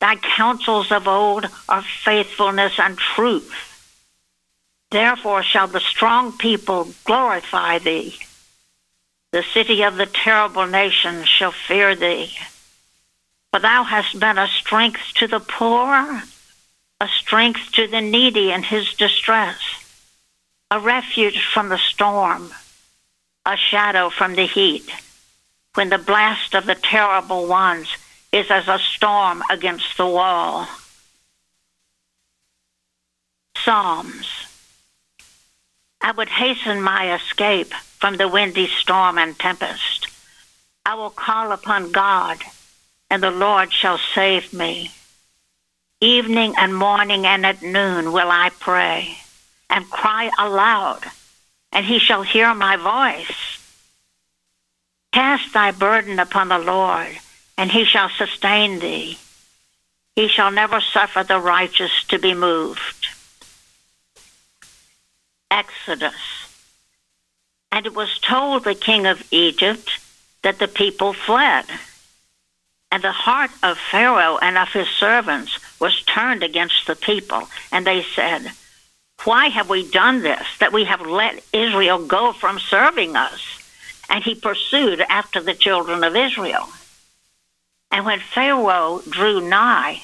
Thy 0.00 0.16
counsels 0.16 0.92
of 0.92 1.08
old 1.08 1.48
are 1.66 1.82
faithfulness 1.82 2.78
and 2.78 2.98
truth. 2.98 3.54
Therefore 4.90 5.42
shall 5.42 5.66
the 5.66 5.80
strong 5.80 6.36
people 6.36 6.88
glorify 7.04 7.78
thee. 7.78 8.18
The 9.32 9.42
city 9.42 9.82
of 9.82 9.96
the 9.96 10.06
terrible 10.06 10.66
nations 10.66 11.26
shall 11.26 11.52
fear 11.52 11.94
thee. 11.94 12.36
For 13.50 13.60
thou 13.60 13.82
hast 13.82 14.20
been 14.20 14.36
a 14.36 14.46
strength 14.46 15.14
to 15.14 15.26
the 15.26 15.40
poor, 15.40 16.22
a 17.00 17.08
strength 17.08 17.72
to 17.72 17.86
the 17.86 18.02
needy 18.02 18.50
in 18.50 18.62
his 18.62 18.92
distress 18.92 19.77
a 20.70 20.78
refuge 20.78 21.42
from 21.52 21.70
the 21.70 21.78
storm, 21.78 22.52
a 23.46 23.56
shadow 23.56 24.10
from 24.10 24.34
the 24.34 24.46
heat, 24.46 24.90
when 25.74 25.88
the 25.88 25.98
blast 25.98 26.54
of 26.54 26.66
the 26.66 26.74
terrible 26.74 27.46
ones 27.46 27.88
is 28.32 28.50
as 28.50 28.68
a 28.68 28.78
storm 28.78 29.42
against 29.50 29.96
the 29.96 30.06
wall. 30.06 30.68
Psalms. 33.56 34.28
I 36.02 36.12
would 36.12 36.28
hasten 36.28 36.82
my 36.82 37.14
escape 37.14 37.72
from 37.72 38.18
the 38.18 38.28
windy 38.28 38.68
storm 38.68 39.18
and 39.18 39.38
tempest. 39.38 40.06
I 40.84 40.94
will 40.94 41.10
call 41.10 41.52
upon 41.52 41.92
God, 41.92 42.38
and 43.10 43.22
the 43.22 43.30
Lord 43.30 43.72
shall 43.72 43.98
save 44.14 44.52
me. 44.52 44.90
Evening 46.00 46.54
and 46.58 46.76
morning 46.76 47.26
and 47.26 47.44
at 47.46 47.62
noon 47.62 48.12
will 48.12 48.30
I 48.30 48.50
pray 48.60 49.16
and 49.78 49.88
cry 49.90 50.28
aloud, 50.40 51.04
and 51.70 51.86
he 51.86 52.00
shall 52.00 52.22
hear 52.22 52.52
my 52.52 52.74
voice. 52.74 53.60
Cast 55.12 55.52
thy 55.52 55.70
burden 55.70 56.18
upon 56.18 56.48
the 56.48 56.58
Lord, 56.58 57.16
and 57.56 57.70
he 57.70 57.84
shall 57.84 58.08
sustain 58.08 58.80
thee. 58.80 59.18
He 60.16 60.26
shall 60.26 60.50
never 60.50 60.80
suffer 60.80 61.22
the 61.22 61.38
righteous 61.38 61.92
to 62.08 62.18
be 62.18 62.34
moved. 62.34 63.06
Exodus. 65.48 66.50
And 67.70 67.86
it 67.86 67.94
was 67.94 68.18
told 68.18 68.64
the 68.64 68.74
king 68.74 69.06
of 69.06 69.28
Egypt 69.30 70.00
that 70.42 70.58
the 70.58 70.66
people 70.66 71.12
fled. 71.12 71.66
And 72.90 73.04
the 73.04 73.12
heart 73.12 73.52
of 73.62 73.78
Pharaoh 73.78 74.38
and 74.38 74.58
of 74.58 74.72
his 74.72 74.88
servants 74.88 75.56
was 75.78 76.02
turned 76.02 76.42
against 76.42 76.88
the 76.88 76.96
people, 76.96 77.48
and 77.70 77.86
they 77.86 78.02
said, 78.02 78.50
why 79.24 79.48
have 79.48 79.68
we 79.68 79.88
done 79.90 80.22
this, 80.22 80.46
that 80.60 80.72
we 80.72 80.84
have 80.84 81.00
let 81.00 81.42
Israel 81.52 82.04
go 82.06 82.32
from 82.32 82.58
serving 82.58 83.16
us? 83.16 83.40
And 84.08 84.24
he 84.24 84.34
pursued 84.34 85.00
after 85.08 85.40
the 85.40 85.54
children 85.54 86.04
of 86.04 86.16
Israel. 86.16 86.68
And 87.90 88.06
when 88.06 88.20
Pharaoh 88.20 89.02
drew 89.08 89.40
nigh, 89.40 90.02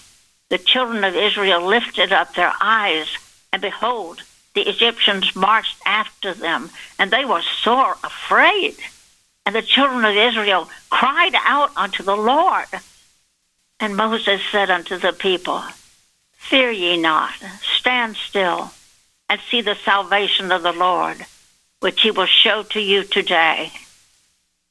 the 0.51 0.59
children 0.59 1.05
of 1.05 1.15
Israel 1.15 1.65
lifted 1.65 2.13
up 2.13 2.35
their 2.35 2.53
eyes, 2.61 3.07
and 3.53 3.63
behold, 3.63 4.23
the 4.55 4.69
Egyptians 4.69 5.35
marched 5.35 5.79
after 5.87 6.35
them, 6.35 6.71
and 6.99 7.11
they 7.11 7.25
were 7.25 7.43
sore 7.43 7.97
afraid. 8.05 8.77
And 9.47 9.55
the 9.55 9.63
children 9.63 10.05
of 10.05 10.17
Israel 10.17 10.69
cried 10.91 11.35
out 11.35 11.71
unto 11.77 12.03
the 12.03 12.17
Lord. 12.17 12.67
And 13.81 13.97
Moses 13.97 14.41
said 14.51 14.71
unto 14.71 14.97
the 14.99 15.13
people, 15.13 15.63
Fear 16.33 16.71
ye 16.71 16.97
not, 16.97 17.35
stand 17.63 18.17
still 18.17 18.71
and 19.29 19.41
see 19.51 19.61
the 19.61 19.75
salvation 19.75 20.53
of 20.53 20.63
the 20.63 20.73
Lord, 20.73 21.25
which 21.81 22.03
he 22.03 22.11
will 22.11 22.27
show 22.27 22.63
to 22.63 22.81
you 22.81 23.05
today. 23.05 23.73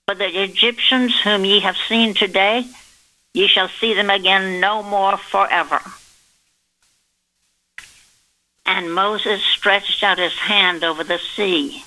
For 0.06 0.16
the 0.16 0.44
Egyptians 0.44 1.20
whom 1.22 1.46
ye 1.46 1.62
have 1.62 1.78
seen 1.88 2.14
today, 2.14 2.66
ye 3.34 3.48
shall 3.48 3.70
see 3.70 3.94
them 3.94 4.10
again 4.10 4.60
no 4.60 4.84
more 4.84 5.18
forever. 5.18 5.82
And 8.66 8.94
Moses 8.94 9.42
stretched 9.44 10.04
out 10.04 10.18
his 10.18 10.34
hand 10.34 10.84
over 10.84 11.04
the 11.04 11.20
sea, 11.36 11.84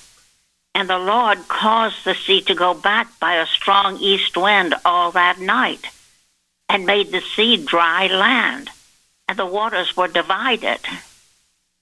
and 0.75 0.89
the 0.89 0.99
Lord 0.99 1.47
caused 1.47 2.05
the 2.05 2.13
sea 2.15 2.41
to 2.41 2.55
go 2.55 2.73
back 2.73 3.19
by 3.19 3.35
a 3.35 3.47
strong 3.47 3.97
east 3.97 4.37
wind 4.37 4.75
all 4.85 5.11
that 5.11 5.39
night, 5.39 5.87
and 6.69 6.85
made 6.85 7.11
the 7.11 7.21
sea 7.35 7.57
dry 7.57 8.07
land, 8.07 8.69
and 9.27 9.37
the 9.37 9.45
waters 9.45 9.97
were 9.97 10.07
divided. 10.07 10.79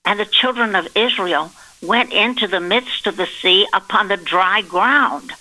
And 0.05 0.19
the 0.19 0.25
children 0.25 0.75
of 0.75 0.95
Israel 0.95 1.51
went 1.81 2.13
into 2.13 2.47
the 2.47 2.59
midst 2.59 3.07
of 3.07 3.17
the 3.17 3.25
sea 3.25 3.67
upon 3.73 4.07
the 4.07 4.17
dry 4.17 4.61
ground. 4.61 5.31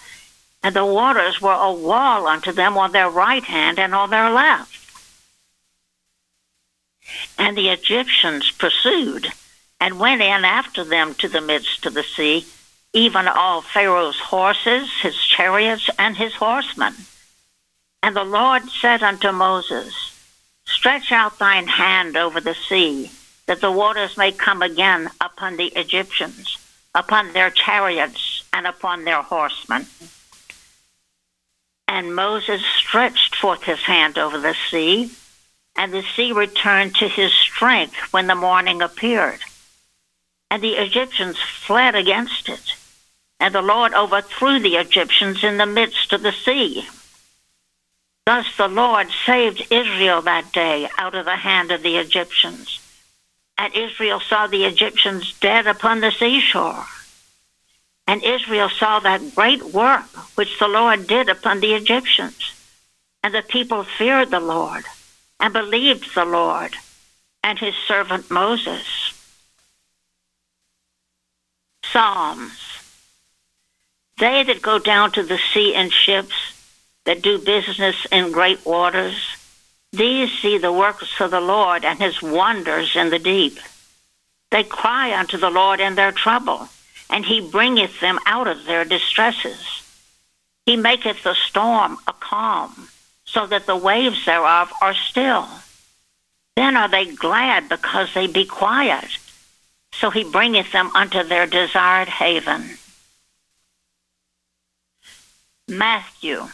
And 0.62 0.74
the 0.74 0.87
waters 0.87 1.40
were 1.40 1.53
a 1.53 1.72
wall 1.72 2.27
unto 2.27 2.50
them 2.50 2.79
on 2.79 2.92
their 2.92 3.11
right 3.11 3.44
hand 3.44 3.79
and 3.79 3.94
on 3.94 4.11
their 4.11 4.31
left. 4.31 4.81
And 7.38 7.57
the 7.57 7.68
Egyptians 7.68 8.50
pursued 8.50 9.31
and 9.79 10.00
went 10.00 10.22
in 10.22 10.44
after 10.44 10.83
them 10.83 11.14
to 11.16 11.29
the 11.29 11.42
midst 11.42 11.85
of 11.85 11.92
the 11.92 12.03
sea, 12.03 12.46
even 12.94 13.29
all 13.29 13.61
Pharaoh's 13.61 14.18
horses, 14.18 14.90
his 15.03 15.16
chariots, 15.16 15.90
and 15.98 16.16
his 16.16 16.35
horsemen. 16.35 16.94
And 18.03 18.16
the 18.16 18.24
Lord 18.24 18.62
said 18.70 19.03
unto 19.03 19.33
Moses, 19.33 19.94
Stretch 20.64 21.12
out 21.12 21.38
thine 21.38 21.66
hand 21.66 22.16
over 22.16 22.40
the 22.40 22.55
sea 22.55 23.11
that 23.47 23.61
the 23.61 23.73
waters 23.73 24.17
may 24.17 24.33
come 24.33 24.63
again 24.63 25.11
upon 25.21 25.57
the 25.57 25.67
Egyptians, 25.77 26.59
upon 26.95 27.33
their 27.33 27.51
chariots, 27.51 28.45
and 28.53 28.67
upon 28.67 29.05
their 29.05 29.23
horsemen. 29.23 29.87
And 31.87 32.15
Moses 32.15 32.63
stretched 32.65 33.37
forth 33.37 33.65
his 33.65 33.81
hand 33.81 34.17
over 34.17 34.39
the 34.39 34.57
sea, 34.71 35.11
and 35.77 35.93
the 35.93 36.05
sea 36.17 36.33
returned 36.33 36.95
to 36.97 37.09
his 37.09 37.33
strength 37.33 38.13
when 38.13 38.27
the 38.27 38.35
morning 38.35 38.81
appeared. 38.81 39.41
And 40.51 40.63
the 40.63 40.75
Egyptians 40.75 41.37
fled 41.39 41.95
against 41.95 42.49
it, 42.49 42.75
and 43.41 43.55
the 43.55 43.63
Lord 43.63 43.93
overthrew 43.93 44.61
the 44.61 44.77
Egyptians 44.77 45.45
in 45.45 45.59
the 45.59 45.67
midst 45.67 46.13
of 46.13 46.23
the 46.23 46.33
sea. 46.33 46.89
Thus 48.25 48.47
the 48.57 48.69
Lord 48.69 49.09
saved 49.27 49.67
Israel 49.71 50.23
that 50.23 50.53
day 50.53 50.89
out 50.97 51.15
of 51.15 51.27
the 51.27 51.37
hand 51.37 51.71
of 51.71 51.83
the 51.83 51.97
Egyptians 51.97 52.81
and 53.57 53.75
Israel 53.75 54.21
saw 54.21 54.47
the 54.47 54.64
Egyptians 54.64 55.33
dead 55.40 55.67
upon 55.67 56.01
the 56.01 56.11
seashore. 56.11 56.87
And 58.07 58.23
Israel 58.23 58.69
saw 58.69 59.01
that 59.01 59.35
great 59.35 59.62
work 59.62 60.05
which 60.37 60.59
the 60.59 60.69
Lord 60.69 61.07
did 61.07 61.29
upon 61.29 61.61
the 61.61 61.75
Egyptians. 61.75 62.53
And 63.23 63.35
the 63.35 63.43
people 63.43 63.85
feared 63.85 64.31
the 64.31 64.40
Lord 64.40 64.85
and 65.40 65.53
believed 65.53 66.14
the 66.14 66.25
Lord 66.25 66.75
and 67.43 67.59
his 67.59 67.75
servant 67.88 68.31
Moses. 68.31 68.87
Psalms. 71.85 72.59
They 74.19 74.43
that 74.45 74.62
go 74.62 74.79
down 74.79 75.12
to 75.12 75.23
the 75.23 75.38
sea 75.53 75.75
in 75.75 75.90
ships, 75.90 76.35
that 77.05 77.23
do 77.23 77.38
business 77.38 78.07
in 78.12 78.33
great 78.33 78.64
waters, 78.64 79.17
these 79.95 80.31
see 80.41 80.59
the 80.59 80.73
works 80.73 81.21
of 81.21 81.31
the 81.31 81.41
Lord 81.41 81.85
and 81.85 81.99
his 82.01 82.21
wonders 82.21 82.97
in 82.97 83.11
the 83.11 83.19
deep. 83.19 83.59
They 84.51 84.65
cry 84.65 85.17
unto 85.19 85.37
the 85.37 85.51
Lord 85.51 85.81
in 85.81 85.95
their 85.95 86.13
trouble, 86.13 86.69
and 87.09 87.25
he 87.25 87.41
bringeth 87.41 88.01
them 88.01 88.19
out 88.27 88.49
of 88.49 88.65
their 88.65 88.85
distresses. 88.85 89.83
He 90.67 90.77
maketh 90.77 91.23
the 91.23 91.35
storm 91.35 91.99
a 92.07 92.13
calm, 92.13 92.89
so 93.25 93.47
that 93.47 93.67
the 93.67 93.77
waves 93.77 94.25
thereof 94.25 94.73
are 94.81 94.95
still. 94.95 95.47
Then 96.57 96.77
are 96.77 96.89
they 96.89 97.07
glad 97.07 97.69
because 97.69 98.13
they 98.15 98.27
be 98.27 98.47
quiet. 98.47 99.19
So 99.93 100.11
he 100.11 100.25
bringeth 100.25 100.73
them 100.73 100.91
unto 100.95 101.23
their 101.23 101.47
desired 101.47 102.09
haven. 102.09 102.79
Matthew. 105.69 106.49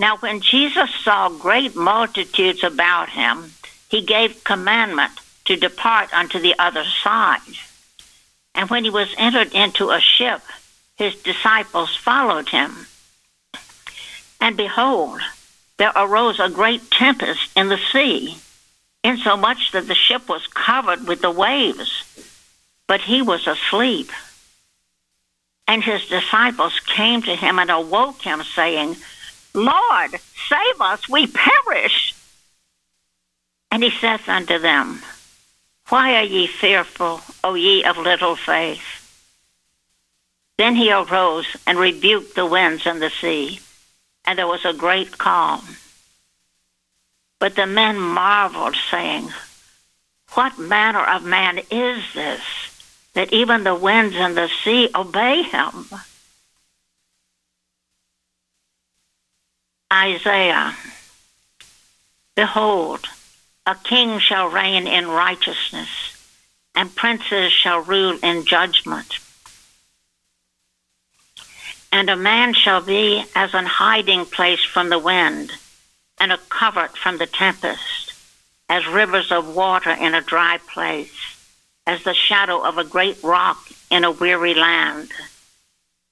Now 0.00 0.16
when 0.16 0.40
Jesus 0.40 0.88
saw 1.04 1.28
great 1.28 1.76
multitudes 1.76 2.64
about 2.64 3.10
him, 3.10 3.52
he 3.90 4.00
gave 4.00 4.44
commandment 4.44 5.12
to 5.44 5.56
depart 5.56 6.10
unto 6.14 6.38
the 6.38 6.54
other 6.58 6.84
side. 7.04 7.58
And 8.54 8.70
when 8.70 8.84
he 8.84 8.88
was 8.88 9.14
entered 9.18 9.52
into 9.52 9.90
a 9.90 10.00
ship, 10.00 10.40
his 10.96 11.16
disciples 11.16 11.94
followed 11.94 12.48
him. 12.48 12.86
And 14.40 14.56
behold, 14.56 15.20
there 15.76 15.92
arose 15.94 16.40
a 16.40 16.48
great 16.48 16.90
tempest 16.90 17.50
in 17.54 17.68
the 17.68 17.80
sea, 17.92 18.38
insomuch 19.04 19.72
that 19.72 19.86
the 19.86 19.94
ship 19.94 20.30
was 20.30 20.46
covered 20.46 21.06
with 21.06 21.20
the 21.20 21.30
waves, 21.30 21.92
but 22.88 23.02
he 23.02 23.20
was 23.20 23.46
asleep. 23.46 24.10
And 25.68 25.84
his 25.84 26.08
disciples 26.08 26.80
came 26.80 27.20
to 27.22 27.36
him 27.36 27.58
and 27.58 27.70
awoke 27.70 28.22
him, 28.22 28.42
saying, 28.42 28.96
Lord, 29.54 30.12
save 30.48 30.80
us, 30.80 31.08
we 31.08 31.26
perish. 31.26 32.14
And 33.70 33.82
he 33.82 33.90
saith 33.90 34.28
unto 34.28 34.58
them, 34.58 35.02
Why 35.88 36.16
are 36.16 36.24
ye 36.24 36.46
fearful, 36.46 37.20
O 37.42 37.54
ye 37.54 37.84
of 37.84 37.98
little 37.98 38.36
faith? 38.36 38.96
Then 40.58 40.76
he 40.76 40.92
arose 40.92 41.56
and 41.66 41.78
rebuked 41.78 42.34
the 42.34 42.46
winds 42.46 42.86
and 42.86 43.00
the 43.00 43.10
sea 43.10 43.60
and 44.24 44.38
there 44.38 44.46
was 44.46 44.64
a 44.64 44.72
great 44.72 45.18
calm. 45.18 45.76
But 47.38 47.56
the 47.56 47.66
men 47.66 47.98
marveled, 47.98 48.76
saying, 48.90 49.30
What 50.34 50.58
manner 50.58 51.02
of 51.02 51.24
man 51.24 51.58
is 51.70 52.04
this, 52.14 52.40
that 53.14 53.32
even 53.32 53.64
the 53.64 53.74
winds 53.74 54.14
and 54.16 54.36
the 54.36 54.48
sea 54.62 54.88
obey 54.94 55.42
him? 55.42 55.88
Isaiah, 59.92 60.76
Behold, 62.36 63.06
a 63.66 63.74
king 63.74 64.18
shall 64.18 64.48
reign 64.48 64.86
in 64.86 65.08
righteousness, 65.08 65.88
and 66.74 66.94
princes 66.94 67.52
shall 67.52 67.80
rule 67.80 68.18
in 68.22 68.44
judgment 68.46 69.18
and 71.92 72.08
a 72.08 72.16
man 72.16 72.54
shall 72.54 72.80
be 72.80 73.24
as 73.34 73.54
an 73.54 73.66
hiding 73.66 74.24
place 74.24 74.64
from 74.64 74.88
the 74.88 74.98
wind, 74.98 75.52
and 76.18 76.32
a 76.32 76.38
covert 76.48 76.96
from 76.96 77.18
the 77.18 77.26
tempest, 77.26 78.12
as 78.68 78.86
rivers 78.86 79.32
of 79.32 79.56
water 79.56 79.90
in 79.90 80.14
a 80.14 80.20
dry 80.20 80.58
place, 80.72 81.12
as 81.86 82.04
the 82.04 82.14
shadow 82.14 82.62
of 82.62 82.78
a 82.78 82.84
great 82.84 83.20
rock 83.22 83.58
in 83.90 84.04
a 84.04 84.10
weary 84.10 84.54
land. 84.54 85.10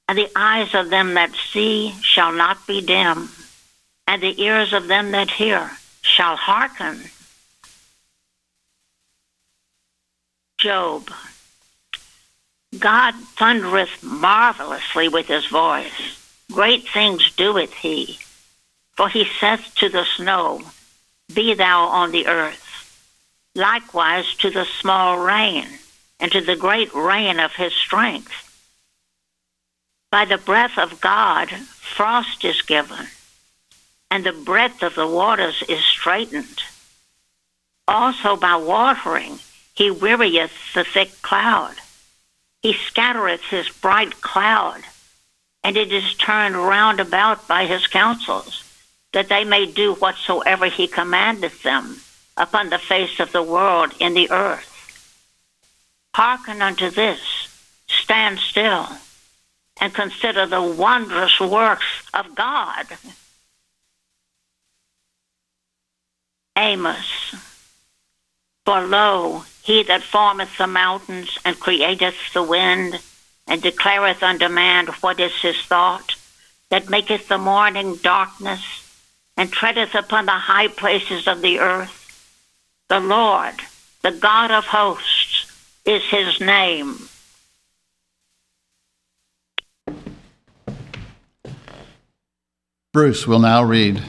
And 0.09 0.19
the 0.19 0.31
eyes 0.35 0.75
of 0.75 0.91
them 0.91 1.15
that 1.15 1.35
see 1.53 1.95
shall 2.03 2.33
not 2.33 2.67
be 2.67 2.81
dim, 2.81 3.29
and 4.09 4.23
the 4.23 4.43
ears 4.43 4.73
of 4.73 4.89
them 4.89 5.11
that 5.11 5.31
hear 5.31 5.71
shall 6.01 6.35
hearken. 6.35 6.99
Job 10.57 11.11
God 12.79 13.15
thundereth 13.37 14.03
marvelously 14.03 15.09
with 15.09 15.27
his 15.27 15.47
voice. 15.47 16.19
Great 16.51 16.89
things 16.89 17.31
doeth 17.33 17.75
he. 17.75 18.19
For 18.97 19.11
he 19.11 19.27
saith 19.41 19.75
to 19.77 19.91
the 19.91 20.05
snow, 20.17 20.63
Be 21.33 21.53
thou 21.53 21.85
on 21.85 22.11
the 22.11 22.27
earth. 22.27 22.65
Likewise 23.55 24.35
to 24.37 24.51
the 24.51 24.65
small 24.65 25.19
rain, 25.19 25.67
and 26.19 26.33
to 26.33 26.41
the 26.41 26.57
great 26.57 26.95
rain 26.95 27.39
of 27.39 27.53
his 27.53 27.75
strength. 27.75 28.33
By 30.11 30.25
the 30.25 30.39
breath 30.39 30.79
of 30.79 31.01
God, 31.01 31.51
frost 31.51 32.45
is 32.45 32.63
given, 32.63 33.09
and 34.11 34.25
the 34.25 34.33
breadth 34.33 34.83
of 34.83 34.95
the 34.95 35.07
waters 35.07 35.63
is 35.69 35.85
straitened. 35.85 36.63
Also 37.87 38.37
by 38.37 38.57
watering, 38.57 39.39
he 39.75 39.91
wearieth 39.91 40.53
the 40.75 40.85
thick 40.85 41.23
cloud 41.23 41.77
he 42.63 42.73
scattereth 42.73 43.43
his 43.43 43.69
bright 43.69 44.21
cloud, 44.21 44.83
and 45.63 45.77
it 45.77 45.93
is 45.93 46.15
turned 46.15 46.57
round 46.57 47.01
about 47.01 47.47
by 47.47 47.67
his 47.67 47.87
counsels, 47.87 48.65
that 49.13 49.29
they 49.29 49.45
may 49.45 49.67
do 49.67 49.95
whatsoever 49.95 50.67
he 50.67 50.87
commandeth 50.87 51.63
them 51.63 52.01
upon 52.37 52.71
the 52.71 52.79
face 52.79 53.21
of 53.21 53.33
the 53.33 53.43
world 53.43 53.93
in 54.01 54.15
the 54.15 54.31
earth. 54.31 54.75
Hearken 56.15 56.63
unto 56.63 56.91
this, 56.91 57.21
stand 57.87 58.41
still, 58.41 58.89
and 59.81 59.95
consider 59.95 60.47
the 60.47 60.63
wondrous 60.63 61.39
works 61.39 62.03
of 62.13 62.35
God. 62.35 62.87
Amos. 66.59 67.35
For 68.67 68.81
lo, 68.81 69.45
he 69.63 69.85
that 69.85 70.03
formeth 70.03 70.59
the 70.59 70.67
mountains 70.67 71.39
and 71.45 71.59
createth 71.59 72.33
the 72.35 72.43
wind, 72.43 73.01
and 73.47 73.63
declareth 73.63 74.23
unto 74.23 74.49
man 74.49 74.89
what 75.01 75.21
is 75.21 75.33
his 75.41 75.57
thought, 75.57 76.17
that 76.69 76.91
maketh 76.91 77.29
the 77.29 77.39
morning 77.39 77.97
darkness, 77.97 78.63
and 79.37 79.53
treadeth 79.53 79.95
upon 79.95 80.27
the 80.27 80.33
high 80.33 80.69
places 80.69 81.29
of 81.29 81.41
the 81.41 81.61
earth. 81.61 81.95
The 82.89 83.01
Lord, 83.01 83.55
the 84.03 84.11
God 84.11 84.51
of 84.51 84.65
hosts, 84.65 85.47
is 85.85 86.03
his 86.05 86.41
name. 86.41 87.09
Bruce 92.93 93.27
will 93.27 93.39
now 93.39 93.63
read 93.63 94.03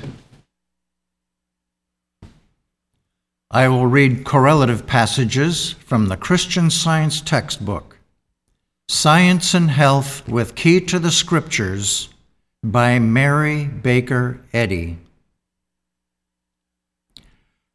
I 3.52 3.68
will 3.68 3.88
read 3.88 4.26
correlative 4.26 4.86
passages 4.86 5.72
from 5.72 6.08
the 6.08 6.18
Christian 6.18 6.70
Science 6.70 7.20
textbook. 7.20 7.98
Science 8.88 9.56
and 9.56 9.72
Health 9.72 10.28
with 10.28 10.54
Key 10.54 10.80
to 10.82 11.00
the 11.00 11.10
Scriptures 11.10 12.10
by 12.64 13.00
Mary 13.00 13.66
Baker 13.66 14.40
Eddy. 14.54 15.00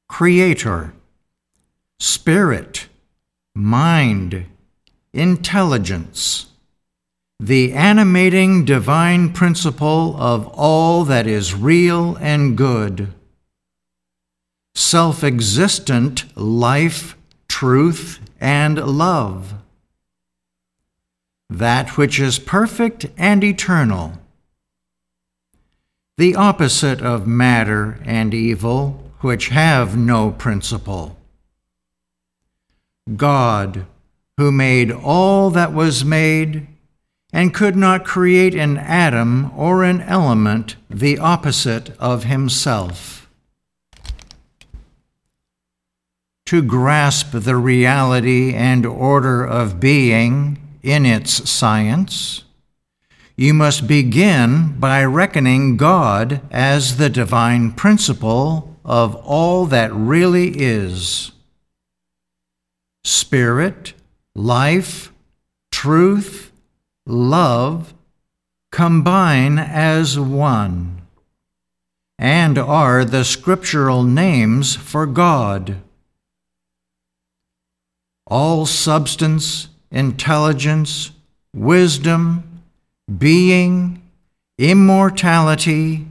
Creator, 0.09 0.95
Spirit, 1.99 2.87
Mind, 3.57 4.47
Intelligence, 5.13 6.47
the 7.41 7.73
animating 7.73 8.65
divine 8.65 9.33
principle 9.33 10.17
of 10.21 10.47
all 10.55 11.03
that 11.03 11.27
is 11.27 11.53
real 11.53 12.15
and 12.21 12.57
good 12.57 13.13
self 14.75 15.23
existent 15.23 16.25
life, 16.37 17.17
truth, 17.49 18.21
and 18.41 18.79
love. 18.79 19.55
That 21.49 21.97
which 21.97 22.19
is 22.19 22.39
perfect 22.39 23.07
and 23.17 23.45
eternal. 23.45 24.19
The 26.17 26.35
opposite 26.37 27.01
of 27.01 27.27
matter 27.27 28.01
and 28.05 28.33
evil, 28.35 29.13
which 29.21 29.49
have 29.49 29.97
no 29.97 30.31
principle. 30.31 31.17
God, 33.17 33.87
who 34.37 34.51
made 34.51 34.91
all 34.91 35.51
that 35.51 35.73
was 35.73 36.05
made, 36.05 36.67
and 37.33 37.53
could 37.53 37.77
not 37.77 38.05
create 38.05 38.55
an 38.55 38.79
atom 38.79 39.51
or 39.57 39.83
an 39.83 40.01
element 40.03 40.77
the 40.89 41.19
opposite 41.19 41.91
of 41.99 42.25
himself. 42.25 43.24
To 46.47 46.63
grasp 46.63 47.31
the 47.33 47.57
reality 47.57 48.53
and 48.55 48.85
order 48.85 49.45
of 49.45 49.81
being 49.81 50.59
in 50.83 51.07
its 51.07 51.49
science, 51.49 52.45
you 53.37 53.55
must 53.55 53.89
begin 53.89 54.79
by 54.79 55.05
reckoning 55.05 55.77
God 55.77 56.41
as 56.51 56.99
the 56.99 57.09
divine 57.09 57.73
principle 57.73 58.77
of 58.85 59.17
all 59.17 59.67
that 59.67 59.93
really 59.93 60.53
is. 60.61 61.33
Spirit, 63.03 63.95
life, 64.35 65.13
truth, 65.73 66.53
love, 67.07 67.95
combine 68.71 69.59
as 69.59 70.19
one, 70.19 71.03
and 72.19 72.59
are 72.59 73.05
the 73.05 73.25
scriptural 73.25 74.03
names 74.03 74.77
for 74.77 75.07
God. 75.07 75.77
All 78.27 78.67
substance, 78.67 79.69
intelligence, 79.91 81.13
wisdom, 81.55 82.63
being, 83.19 84.03
immortality, 84.59 86.07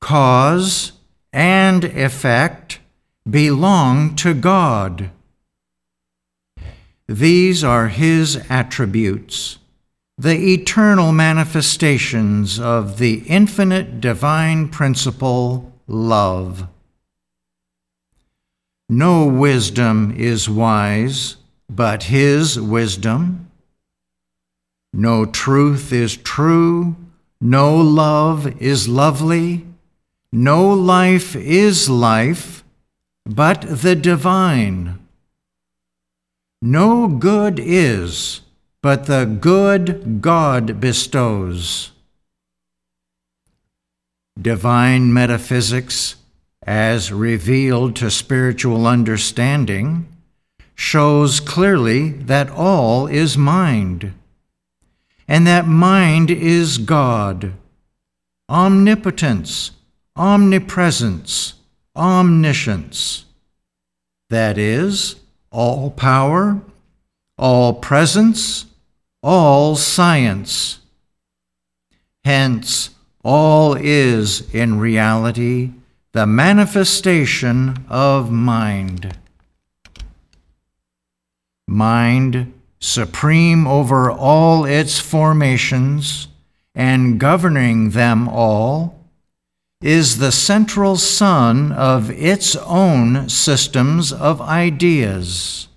cause, 0.00 0.92
and 1.32 1.84
effect 1.84 2.80
belong 3.28 4.14
to 4.16 4.34
God. 4.34 5.10
These 7.08 7.64
are 7.64 7.88
His 7.88 8.44
attributes, 8.48 9.58
the 10.18 10.52
eternal 10.52 11.12
manifestations 11.12 12.60
of 12.60 12.98
the 12.98 13.22
infinite 13.26 14.00
divine 14.00 14.68
principle, 14.68 15.72
love. 15.86 16.68
No 18.88 19.26
wisdom 19.26 20.14
is 20.16 20.48
wise 20.48 21.36
but 21.68 22.04
His 22.04 22.60
wisdom. 22.60 23.50
No 24.92 25.24
truth 25.24 25.92
is 25.92 26.16
true, 26.16 26.96
no 27.40 27.76
love 27.76 28.60
is 28.60 28.88
lovely, 28.88 29.64
no 30.30 30.72
life 30.72 31.34
is 31.34 31.88
life 31.88 32.62
but 33.24 33.62
the 33.62 33.96
divine. 33.96 34.98
No 36.60 37.08
good 37.08 37.58
is 37.58 38.42
but 38.82 39.06
the 39.06 39.24
good 39.24 40.20
God 40.20 40.80
bestows. 40.80 41.92
Divine 44.40 45.12
metaphysics, 45.12 46.16
as 46.64 47.12
revealed 47.12 47.96
to 47.96 48.10
spiritual 48.10 48.86
understanding, 48.86 50.06
shows 50.74 51.40
clearly 51.40 52.10
that 52.10 52.50
all 52.50 53.06
is 53.06 53.36
mind, 53.36 54.12
and 55.26 55.46
that 55.46 55.66
mind 55.66 56.30
is 56.30 56.78
God, 56.78 57.52
omnipotence, 58.48 59.72
omnipresence, 60.16 61.54
omniscience. 61.96 63.24
That 64.30 64.56
is, 64.56 65.16
all 65.50 65.90
power, 65.90 66.60
all 67.36 67.74
presence, 67.74 68.66
all 69.22 69.76
science. 69.76 70.78
Hence, 72.24 72.90
all 73.24 73.74
is 73.74 74.52
in 74.54 74.78
reality 74.78 75.72
the 76.12 76.26
manifestation 76.26 77.86
of 77.88 78.30
mind. 78.30 79.16
Mind, 81.66 82.52
supreme 82.80 83.66
over 83.66 84.10
all 84.10 84.66
its 84.66 84.98
formations 84.98 86.28
and 86.74 87.18
governing 87.18 87.90
them 87.90 88.28
all, 88.28 88.98
is 89.80 90.18
the 90.18 90.32
central 90.32 90.96
sun 90.96 91.72
of 91.72 92.10
its 92.10 92.56
own 92.56 93.28
systems 93.28 94.12
of 94.12 94.40
ideas, 94.40 95.68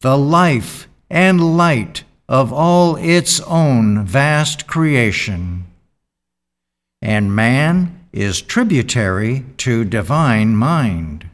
the 0.00 0.16
life 0.16 0.88
and 1.10 1.56
light 1.56 2.02
of 2.28 2.52
all 2.52 2.96
its 2.96 3.40
own 3.42 4.04
vast 4.04 4.66
creation. 4.66 5.64
And 7.02 7.36
man 7.36 7.95
is 8.12 8.40
tributary 8.40 9.44
to 9.58 9.84
divine 9.84 10.56
mind. 10.56 11.28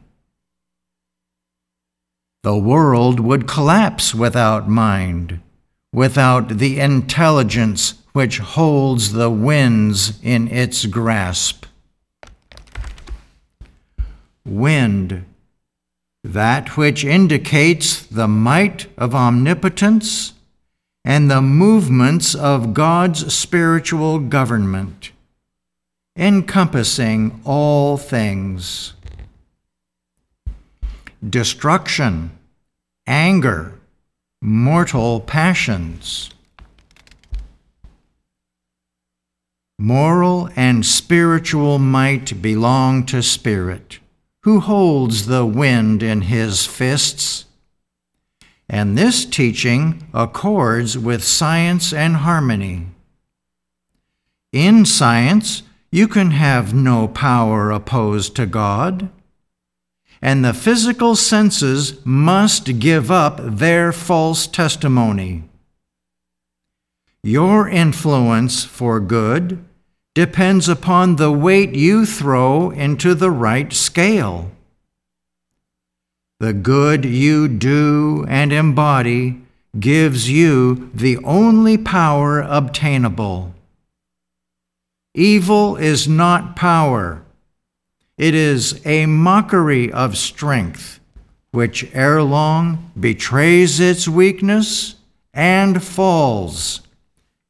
The 2.43 2.57
world 2.57 3.21
would 3.21 3.47
collapse 3.47 4.13
without 4.13 4.67
mind, 4.67 5.39
without 5.93 6.57
the 6.57 6.79
intelligence 6.79 7.93
which 8.11 8.39
holds 8.39 9.13
the 9.13 9.29
winds 9.29 10.19
in 10.21 10.49
its 10.49 10.85
grasp. 10.85 11.65
Wind, 14.45 15.23
that 16.21 16.75
which 16.75 17.05
indicates 17.05 18.05
the 18.05 18.27
might 18.27 18.87
of 18.97 19.15
omnipotence 19.15 20.33
and 21.05 21.31
the 21.31 21.41
movements 21.41 22.35
of 22.35 22.73
God's 22.73 23.33
spiritual 23.33 24.19
government, 24.19 25.12
encompassing 26.15 27.41
all 27.43 27.97
things. 27.97 28.93
Destruction, 31.27 32.37
anger, 33.07 33.79
mortal 34.41 35.19
passions 35.21 36.33
Moral 39.79 40.49
and 40.55 40.85
spiritual 40.85 41.77
might 41.77 42.41
belong 42.41 43.05
to 43.07 43.21
Spirit, 43.21 43.99
who 44.43 44.61
holds 44.61 45.25
the 45.25 45.45
wind 45.45 46.01
in 46.01 46.21
his 46.21 46.65
fists. 46.65 47.43
And 48.69 48.97
this 48.97 49.25
teaching 49.25 50.07
accords 50.13 50.97
with 50.97 51.21
science 51.21 51.91
and 51.91 52.15
harmony. 52.15 52.87
In 54.53 54.85
science, 54.85 55.63
you 55.93 56.07
can 56.07 56.31
have 56.31 56.73
no 56.73 57.07
power 57.07 57.69
opposed 57.69 58.35
to 58.35 58.47
God, 58.47 59.09
and 60.23 60.43
the 60.43 60.51
physical 60.51 61.15
senses 61.15 62.03
must 62.03 62.79
give 62.79 63.11
up 63.11 63.39
their 63.39 63.91
false 63.91 64.47
testimony. 64.47 65.43
Your 67.21 67.69
influence 67.69 68.65
for 68.65 68.99
good 68.99 69.63
depends 70.15 70.67
upon 70.67 71.17
the 71.17 71.31
weight 71.31 71.75
you 71.75 72.07
throw 72.07 72.71
into 72.71 73.13
the 73.13 73.29
right 73.29 73.71
scale. 73.71 74.49
The 76.39 76.53
good 76.53 77.05
you 77.05 77.47
do 77.47 78.25
and 78.27 78.51
embody 78.51 79.43
gives 79.79 80.27
you 80.27 80.89
the 80.91 81.19
only 81.19 81.77
power 81.77 82.41
obtainable. 82.41 83.53
Evil 85.15 85.75
is 85.75 86.07
not 86.07 86.55
power, 86.55 87.23
it 88.17 88.33
is 88.33 88.83
a 88.83 89.05
mockery 89.05 89.91
of 89.91 90.17
strength, 90.17 90.99
which 91.51 91.87
ere 91.93 92.23
long 92.23 92.91
betrays 92.99 93.79
its 93.79 94.07
weakness 94.07 94.95
and 95.31 95.83
falls, 95.83 96.81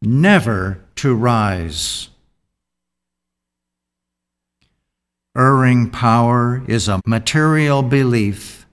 never 0.01 0.83
to 0.95 1.15
rise. 1.15 2.09
Erring 5.35 5.89
power 5.89 6.63
is 6.67 6.89
a 6.89 7.01
material 7.07 7.81
belief, 7.81 8.65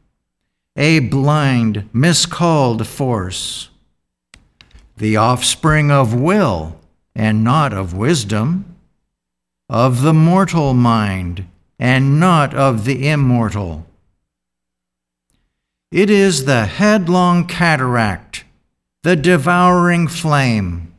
a 0.76 0.98
blind, 0.98 1.88
miscalled 1.92 2.88
force, 2.88 3.70
the 4.96 5.16
offspring 5.16 5.92
of 5.92 6.12
will 6.12 6.76
and 7.14 7.44
not 7.44 7.72
of 7.72 7.94
wisdom, 7.94 8.69
of 9.70 10.02
the 10.02 10.12
mortal 10.12 10.74
mind 10.74 11.46
and 11.78 12.20
not 12.20 12.52
of 12.52 12.84
the 12.84 13.08
immortal. 13.08 13.86
It 15.90 16.10
is 16.10 16.44
the 16.44 16.66
headlong 16.66 17.46
cataract, 17.46 18.44
the 19.02 19.16
devouring 19.16 20.08
flame, 20.08 20.92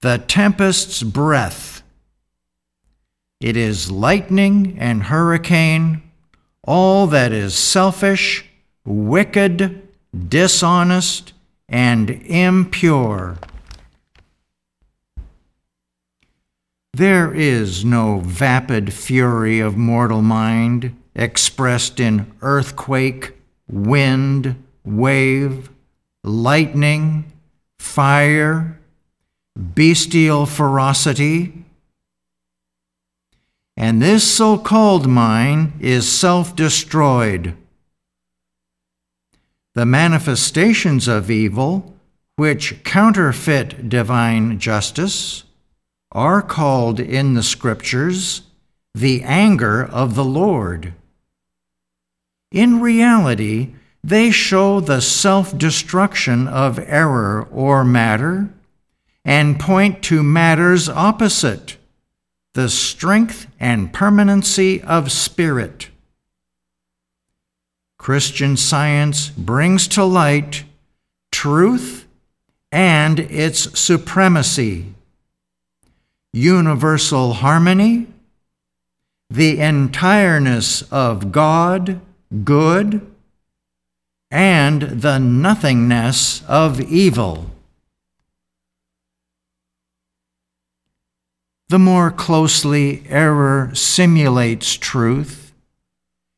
the 0.00 0.16
tempest's 0.16 1.02
breath 1.02 1.78
it 3.40 3.56
is 3.56 3.90
lightning 3.90 4.76
and 4.80 5.04
hurricane, 5.04 6.02
all 6.64 7.06
that 7.06 7.32
is 7.32 7.54
selfish, 7.54 8.44
wicked, 8.84 9.86
dishonest, 10.28 11.32
and 11.68 12.10
impure. 12.10 13.38
There 16.94 17.32
is 17.32 17.84
no 17.84 18.20
vapid 18.20 18.92
fury 18.92 19.60
of 19.60 19.76
mortal 19.76 20.22
mind 20.22 20.96
expressed 21.14 22.00
in 22.00 22.32
earthquake, 22.40 23.34
wind, 23.68 24.62
wave, 24.84 25.70
lightning, 26.24 27.30
fire, 27.78 28.78
bestial 29.56 30.46
ferocity, 30.46 31.64
and 33.76 34.02
this 34.02 34.24
so 34.28 34.58
called 34.58 35.06
mind 35.06 35.72
is 35.78 36.10
self 36.10 36.56
destroyed. 36.56 37.54
The 39.76 39.86
manifestations 39.86 41.06
of 41.06 41.30
evil, 41.30 41.94
which 42.34 42.82
counterfeit 42.82 43.88
divine 43.88 44.58
justice, 44.58 45.44
are 46.12 46.42
called 46.42 47.00
in 47.00 47.34
the 47.34 47.42
Scriptures 47.42 48.42
the 48.94 49.22
anger 49.22 49.84
of 49.84 50.14
the 50.14 50.24
Lord. 50.24 50.94
In 52.50 52.80
reality, 52.80 53.74
they 54.02 54.30
show 54.30 54.80
the 54.80 55.00
self 55.00 55.56
destruction 55.56 56.48
of 56.48 56.78
error 56.78 57.46
or 57.52 57.84
matter 57.84 58.48
and 59.24 59.60
point 59.60 60.02
to 60.04 60.22
matter's 60.22 60.88
opposite 60.88 61.76
the 62.54 62.68
strength 62.68 63.46
and 63.60 63.92
permanency 63.92 64.82
of 64.82 65.12
spirit. 65.12 65.90
Christian 67.98 68.56
science 68.56 69.28
brings 69.28 69.86
to 69.88 70.04
light 70.04 70.64
truth 71.30 72.06
and 72.72 73.20
its 73.20 73.78
supremacy, 73.78 74.94
universal 76.32 77.34
harmony, 77.34 78.06
the 79.30 79.58
entireness 79.58 80.86
of 80.90 81.32
God, 81.32 82.00
good, 82.44 83.06
and 84.30 84.82
the 84.82 85.18
nothingness 85.18 86.42
of 86.46 86.80
evil. 86.80 87.50
The 91.68 91.78
more 91.78 92.10
closely 92.10 93.04
error 93.08 93.70
simulates 93.74 94.74
truth, 94.74 95.52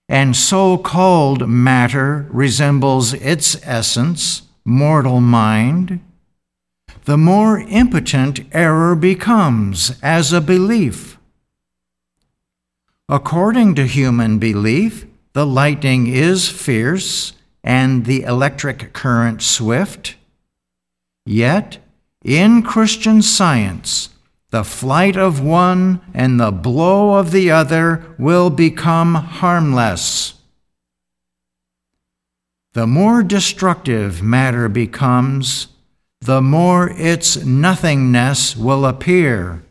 and 0.08 0.34
so 0.34 0.76
called 0.76 1.48
matter 1.48 2.26
resembles 2.30 3.14
its 3.14 3.56
essence, 3.64 4.42
mortal 4.64 5.20
mind, 5.20 6.00
the 7.04 7.18
more 7.18 7.60
impotent 7.60 8.40
error 8.52 8.94
becomes 8.94 9.98
as 10.02 10.32
a 10.32 10.40
belief. 10.40 11.18
According 13.08 13.74
to 13.74 13.86
human 13.86 14.38
belief, 14.38 15.06
the 15.32 15.46
lightning 15.46 16.06
is 16.06 16.48
fierce 16.48 17.32
and 17.62 18.04
the 18.04 18.22
electric 18.22 18.92
current 18.92 19.42
swift. 19.42 20.16
Yet, 21.26 21.78
in 22.24 22.62
Christian 22.62 23.22
science, 23.22 24.10
the 24.50 24.64
flight 24.64 25.16
of 25.16 25.40
one 25.40 26.00
and 26.12 26.38
the 26.38 26.50
blow 26.50 27.14
of 27.14 27.30
the 27.30 27.50
other 27.50 28.14
will 28.18 28.50
become 28.50 29.14
harmless. 29.14 30.34
The 32.72 32.86
more 32.86 33.22
destructive 33.22 34.22
matter 34.22 34.68
becomes, 34.68 35.68
the 36.20 36.42
more 36.42 36.90
its 36.90 37.44
nothingness 37.44 38.54
will 38.54 38.84
appear, 38.84 39.62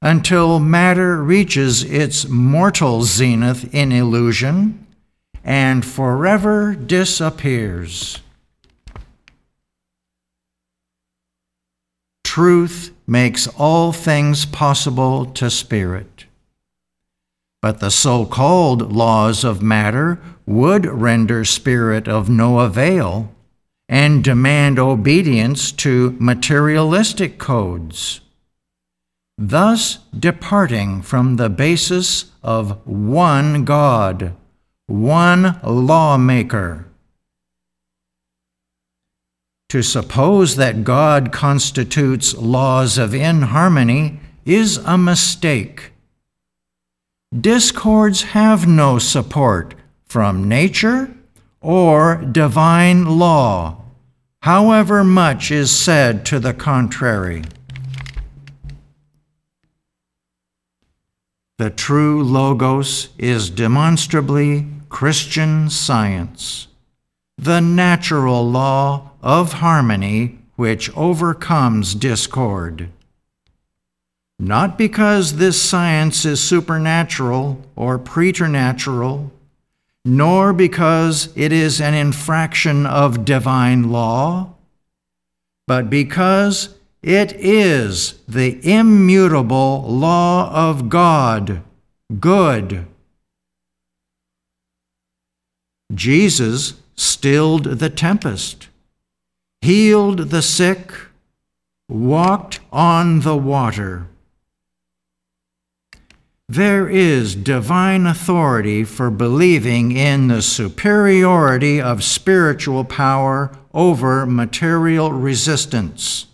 until 0.00 0.58
matter 0.58 1.22
reaches 1.22 1.84
its 1.84 2.26
mortal 2.28 3.02
zenith 3.04 3.72
in 3.72 3.92
illusion 3.92 4.86
and 5.44 5.84
forever 5.84 6.74
disappears. 6.74 8.18
Truth 12.24 12.92
makes 13.06 13.46
all 13.46 13.92
things 13.92 14.46
possible 14.46 15.26
to 15.26 15.50
spirit. 15.50 16.24
But 17.60 17.78
the 17.78 17.90
so 17.90 18.24
called 18.24 18.92
laws 18.92 19.44
of 19.44 19.62
matter 19.62 20.18
would 20.46 20.86
render 20.86 21.44
spirit 21.44 22.08
of 22.08 22.28
no 22.28 22.58
avail 22.58 23.32
and 23.88 24.24
demand 24.24 24.78
obedience 24.78 25.72
to 25.72 26.16
materialistic 26.18 27.38
codes, 27.38 28.20
thus 29.36 29.98
departing 30.18 31.02
from 31.02 31.36
the 31.36 31.50
basis 31.50 32.32
of 32.42 32.86
one 32.86 33.64
God, 33.64 34.34
one 34.86 35.60
lawmaker. 35.62 36.86
To 39.68 39.82
suppose 39.82 40.56
that 40.56 40.84
God 40.84 41.32
constitutes 41.32 42.34
laws 42.34 42.98
of 42.98 43.14
inharmony 43.14 44.20
is 44.44 44.76
a 44.78 44.98
mistake. 44.98 45.92
Discords 47.38 48.22
have 48.22 48.66
no 48.66 48.98
support 48.98 49.74
from 50.04 50.46
nature 50.46 51.14
or 51.62 52.16
divine 52.16 53.18
law, 53.18 53.76
however 54.42 55.02
much 55.04 55.50
is 55.50 55.70
said 55.70 56.26
to 56.26 56.38
the 56.38 56.52
contrary. 56.52 57.44
The 61.58 61.70
true 61.70 62.24
Logos 62.24 63.10
is 63.18 63.48
demonstrably 63.48 64.66
Christian 64.88 65.70
science, 65.70 66.66
the 67.38 67.60
natural 67.60 68.50
law 68.50 69.12
of 69.22 69.54
harmony 69.54 70.38
which 70.56 70.94
overcomes 70.96 71.94
discord. 71.94 72.88
Not 74.38 74.76
because 74.76 75.36
this 75.36 75.62
science 75.62 76.24
is 76.24 76.40
supernatural 76.40 77.64
or 77.76 77.96
preternatural, 77.96 79.30
nor 80.04 80.52
because 80.52 81.28
it 81.36 81.52
is 81.52 81.80
an 81.80 81.94
infraction 81.94 82.86
of 82.86 83.24
divine 83.24 83.90
law, 83.90 84.54
but 85.66 85.88
because 85.88 86.76
it 87.02 87.32
is 87.32 88.20
the 88.28 88.58
immutable 88.68 89.82
law 89.82 90.52
of 90.52 90.88
God, 90.88 91.62
good. 92.20 92.86
Jesus 95.94 96.74
stilled 96.94 97.64
the 97.64 97.90
tempest 97.90 98.68
healed 99.62 100.30
the 100.30 100.42
sick, 100.42 100.92
walked 101.88 102.58
on 102.72 103.20
the 103.20 103.36
water. 103.36 104.08
There 106.52 106.86
is 106.86 107.34
divine 107.34 108.04
authority 108.04 108.84
for 108.84 109.08
believing 109.10 109.92
in 109.92 110.28
the 110.28 110.42
superiority 110.42 111.80
of 111.80 112.04
spiritual 112.04 112.84
power 112.84 113.50
over 113.72 114.26
material 114.26 115.12
resistance. 115.12 116.26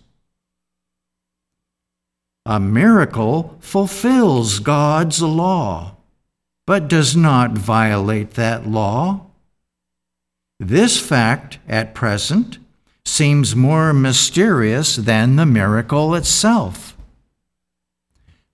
A 2.45 2.59
miracle 2.59 3.59
fulfills 3.61 4.59
God's 4.59 5.23
law, 5.23 5.95
but 6.67 6.89
does 6.89 7.15
not 7.15 7.53
violate 7.53 8.33
that 8.33 8.67
law. 8.67 9.27
This 10.59 10.99
fact, 10.99 11.61
at 11.69 11.95
present, 11.95 12.59
seems 13.05 13.55
more 13.55 13.93
mysterious 13.93 14.97
than 14.97 15.37
the 15.37 15.47
miracle 15.47 16.17
itself. 16.17 16.98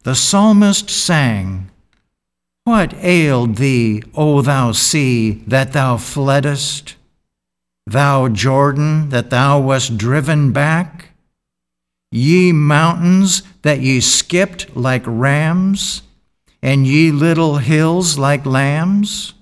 The 0.04 0.14
psalmist 0.14 0.90
sang, 0.90 1.70
What 2.64 2.92
ailed 2.98 3.56
thee, 3.56 4.02
O 4.14 4.42
thou 4.42 4.72
sea, 4.72 5.42
that 5.46 5.72
thou 5.72 5.96
fleddest? 5.96 6.96
Thou 7.86 8.28
Jordan, 8.28 9.08
that 9.08 9.30
thou 9.30 9.60
wast 9.60 9.96
driven 9.96 10.52
back? 10.52 11.08
Ye 12.12 12.52
mountains, 12.52 13.44
that 13.62 13.80
ye 13.80 14.00
skipped 14.00 14.76
like 14.76 15.04
rams, 15.06 16.02
and 16.62 16.86
ye 16.86 17.10
little 17.10 17.56
hills 17.56 18.18
like 18.18 18.44
lambs? 18.44 19.32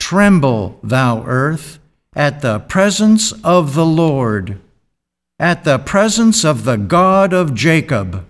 Tremble, 0.00 0.80
thou 0.82 1.22
earth, 1.26 1.78
at 2.16 2.42
the 2.42 2.58
presence 2.58 3.30
of 3.44 3.76
the 3.76 3.86
Lord, 3.86 4.58
at 5.38 5.62
the 5.62 5.78
presence 5.78 6.44
of 6.44 6.64
the 6.64 6.76
God 6.76 7.32
of 7.32 7.54
Jacob. 7.54 8.26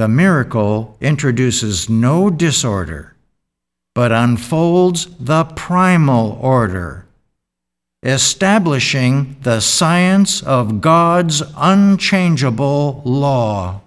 The 0.00 0.08
miracle 0.08 0.96
introduces 1.02 1.90
no 1.90 2.30
disorder, 2.30 3.14
but 3.94 4.10
unfolds 4.10 5.04
the 5.20 5.44
primal 5.44 6.38
order, 6.40 7.04
establishing 8.02 9.36
the 9.42 9.60
science 9.60 10.42
of 10.42 10.80
God's 10.80 11.42
unchangeable 11.54 13.02
law. 13.04 13.82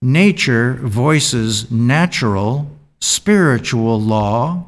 nature 0.00 0.74
voices 0.74 1.72
natural, 1.72 2.70
spiritual 3.00 4.00
law, 4.00 4.64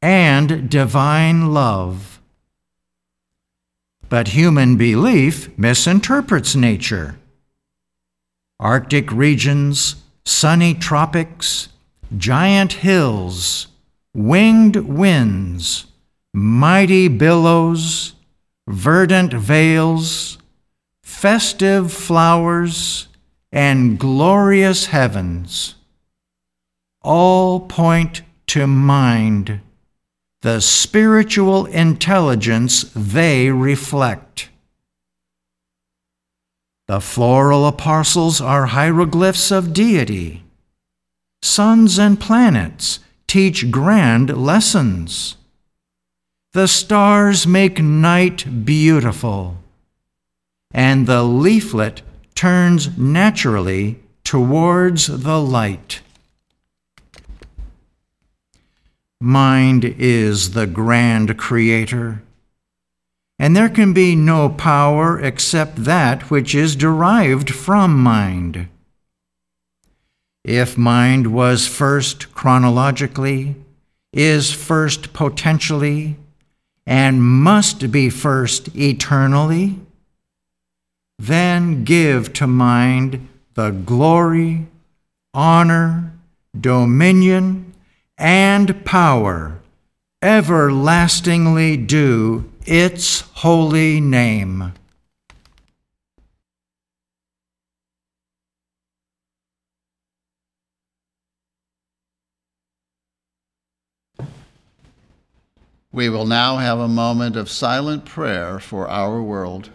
and 0.00 0.70
divine 0.70 1.52
love. 1.52 2.07
But 4.08 4.28
human 4.28 4.76
belief 4.76 5.50
misinterprets 5.58 6.54
nature. 6.54 7.18
Arctic 8.58 9.12
regions, 9.12 9.96
sunny 10.24 10.74
tropics, 10.74 11.68
giant 12.16 12.72
hills, 12.74 13.68
winged 14.14 14.76
winds, 14.76 15.86
mighty 16.34 17.08
billows, 17.08 18.14
verdant 18.66 19.32
vales, 19.32 20.38
festive 21.02 21.92
flowers, 21.92 23.08
and 23.52 23.98
glorious 23.98 24.86
heavens 24.86 25.74
all 27.02 27.60
point 27.60 28.22
to 28.46 28.66
mind 28.66 29.60
the 30.42 30.60
spiritual 30.60 31.66
intelligence 31.66 32.90
they 32.94 33.50
reflect. 33.50 34.48
The 36.86 37.00
floral 37.00 37.66
apostles 37.66 38.40
are 38.40 38.66
hieroglyphs 38.66 39.50
of 39.50 39.72
deity. 39.72 40.44
Suns 41.42 41.98
and 41.98 42.20
planets 42.20 43.00
teach 43.26 43.70
grand 43.70 44.36
lessons. 44.36 45.36
The 46.52 46.66
stars 46.66 47.46
make 47.46 47.82
night 47.82 48.64
beautiful, 48.64 49.58
and 50.72 51.06
the 51.06 51.22
leaflet 51.22 52.02
turns 52.34 52.96
naturally 52.96 54.00
towards 54.24 55.08
the 55.08 55.40
light. 55.40 56.00
Mind 59.20 59.84
is 59.84 60.52
the 60.52 60.66
grand 60.68 61.36
creator, 61.36 62.22
and 63.36 63.56
there 63.56 63.68
can 63.68 63.92
be 63.92 64.14
no 64.14 64.48
power 64.48 65.20
except 65.20 65.84
that 65.84 66.30
which 66.30 66.54
is 66.54 66.76
derived 66.76 67.50
from 67.50 67.98
mind. 67.98 68.68
If 70.44 70.78
mind 70.78 71.32
was 71.32 71.66
first 71.66 72.32
chronologically, 72.32 73.56
is 74.12 74.52
first 74.52 75.12
potentially, 75.12 76.16
and 76.86 77.20
must 77.20 77.90
be 77.90 78.10
first 78.10 78.74
eternally, 78.76 79.80
then 81.18 81.82
give 81.82 82.32
to 82.34 82.46
mind 82.46 83.26
the 83.54 83.70
glory, 83.70 84.68
honor, 85.34 86.12
dominion, 86.58 87.67
and 88.18 88.84
power 88.84 89.60
everlastingly 90.20 91.76
due 91.76 92.50
its 92.66 93.20
holy 93.34 94.00
name. 94.00 94.72
We 105.90 106.08
will 106.08 106.26
now 106.26 106.58
have 106.58 106.78
a 106.78 106.86
moment 106.86 107.34
of 107.34 107.48
silent 107.48 108.04
prayer 108.04 108.58
for 108.58 108.88
our 108.88 109.22
world. 109.22 109.70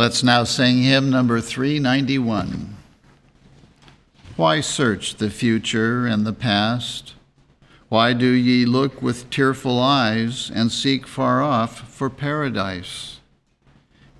Let's 0.00 0.22
now 0.22 0.44
sing 0.44 0.82
hymn 0.82 1.10
number 1.10 1.42
391. 1.42 2.74
Why 4.34 4.62
search 4.62 5.16
the 5.16 5.28
future 5.28 6.06
and 6.06 6.26
the 6.26 6.32
past? 6.32 7.12
Why 7.90 8.14
do 8.14 8.30
ye 8.30 8.64
look 8.64 9.02
with 9.02 9.28
tearful 9.28 9.78
eyes 9.78 10.50
and 10.54 10.72
seek 10.72 11.06
far 11.06 11.42
off 11.42 11.86
for 11.86 12.08
paradise? 12.08 13.20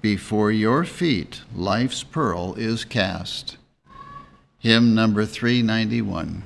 Before 0.03 0.53
your 0.53 0.85
feet 0.85 1.41
life's 1.57 2.03
pearl 2.03 2.53
is 2.57 2.85
cast. 2.85 3.57
Hymn 4.59 4.95
number 4.95 5.25
391. 5.25 6.43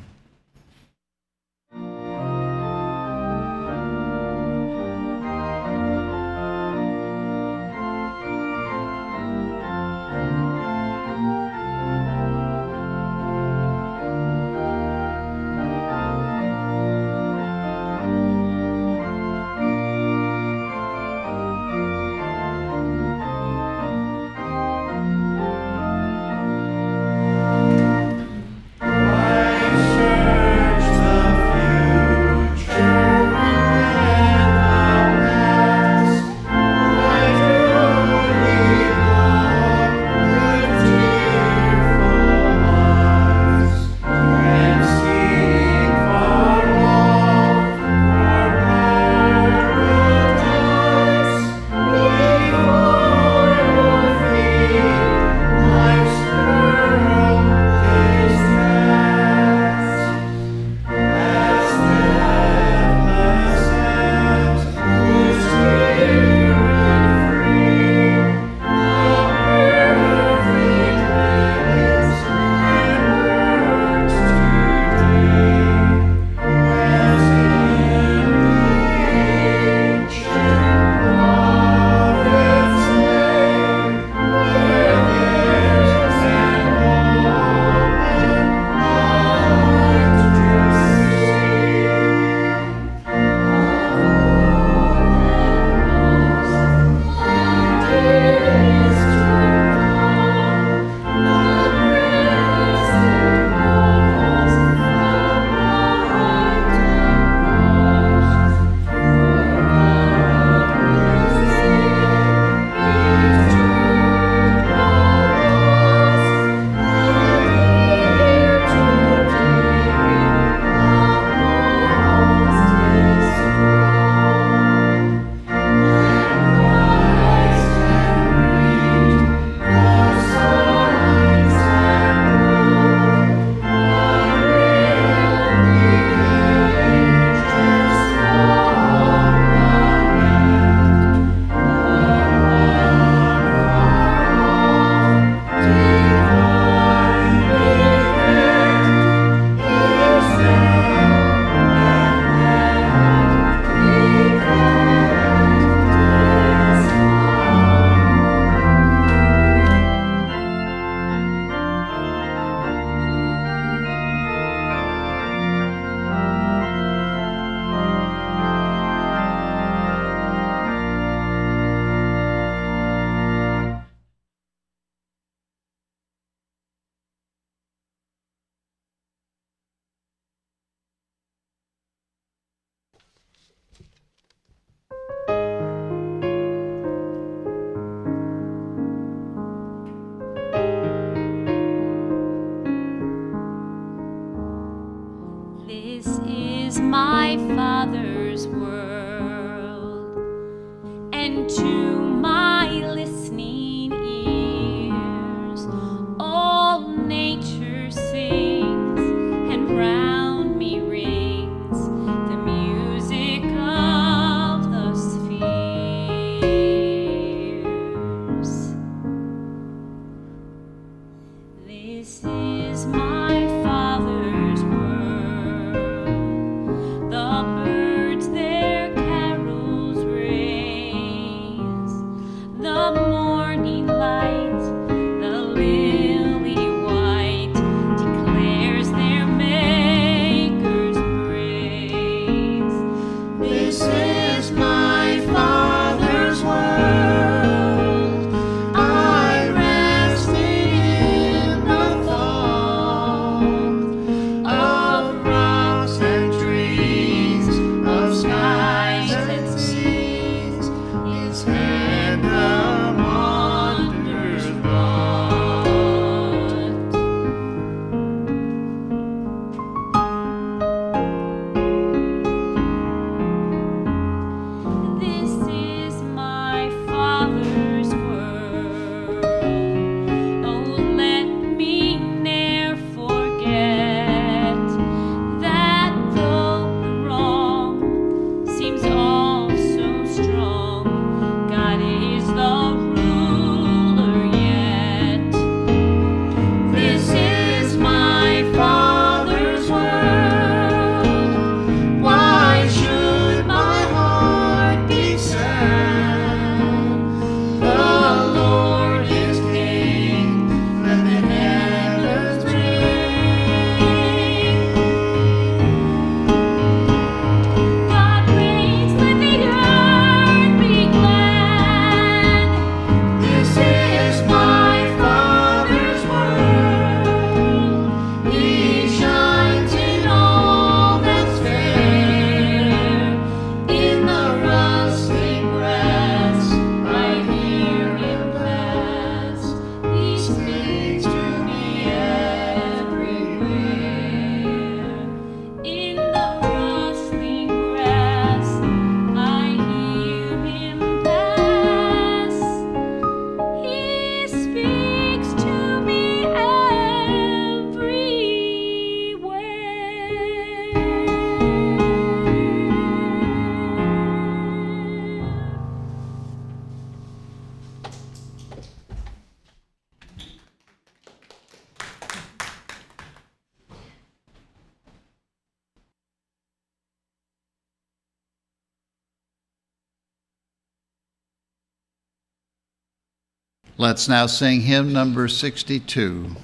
Let's 383.95 384.09
now 384.09 384.27
sing 384.27 384.63
hymn 384.63 384.93
number 384.93 385.29
62. 385.29 386.35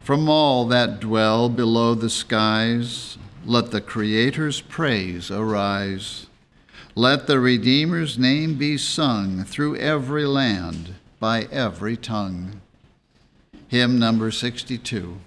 From 0.00 0.30
all 0.30 0.64
that 0.68 0.98
dwell 0.98 1.50
below 1.50 1.94
the 1.94 2.08
skies, 2.08 3.18
let 3.44 3.70
the 3.70 3.82
Creator's 3.82 4.62
praise 4.62 5.30
arise. 5.30 6.26
Let 6.94 7.26
the 7.26 7.38
Redeemer's 7.38 8.18
name 8.18 8.54
be 8.54 8.78
sung 8.78 9.44
through 9.44 9.76
every 9.76 10.24
land, 10.24 10.94
by 11.20 11.42
every 11.52 11.98
tongue. 11.98 12.62
Hymn 13.68 13.98
number 13.98 14.30
62. 14.30 15.18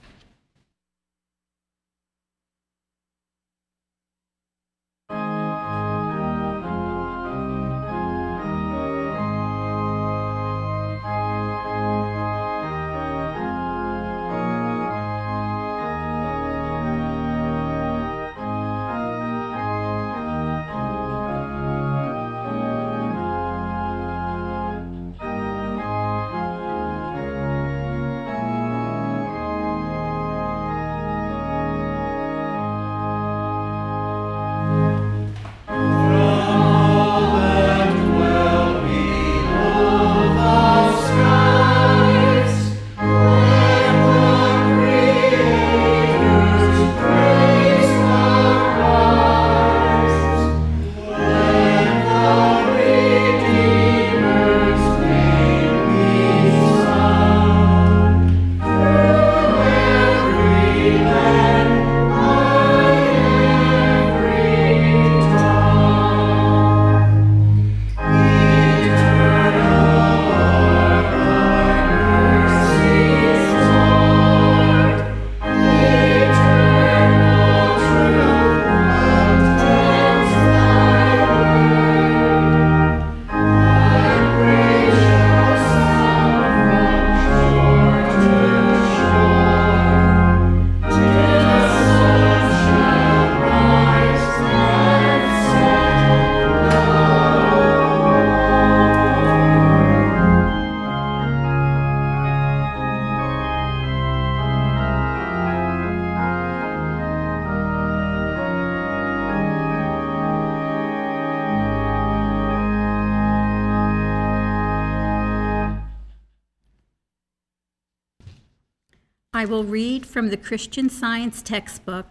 I 119.37 119.45
will 119.45 119.63
read 119.63 120.07
from 120.07 120.29
the 120.29 120.35
Christian 120.35 120.89
Science 120.89 121.43
textbook, 121.43 122.07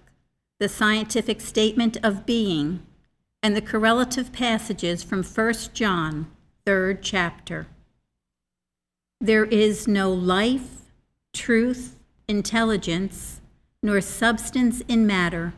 The 0.61 0.69
Scientific 0.69 1.41
Statement 1.41 1.97
of 2.01 2.25
Being, 2.25 2.87
and 3.43 3.57
the 3.57 3.61
correlative 3.61 4.33
passages 4.33 5.03
from 5.03 5.25
1 5.25 5.55
John, 5.75 6.29
3rd 6.65 6.99
chapter. 7.03 7.67
There 9.21 9.45
is 9.45 9.89
no 9.89 10.13
life, 10.13 10.93
truth, 11.35 11.97
intelligence, 12.29 13.41
nor 13.83 14.01
substance 14.01 14.83
in 14.87 15.05
matter. 15.05 15.53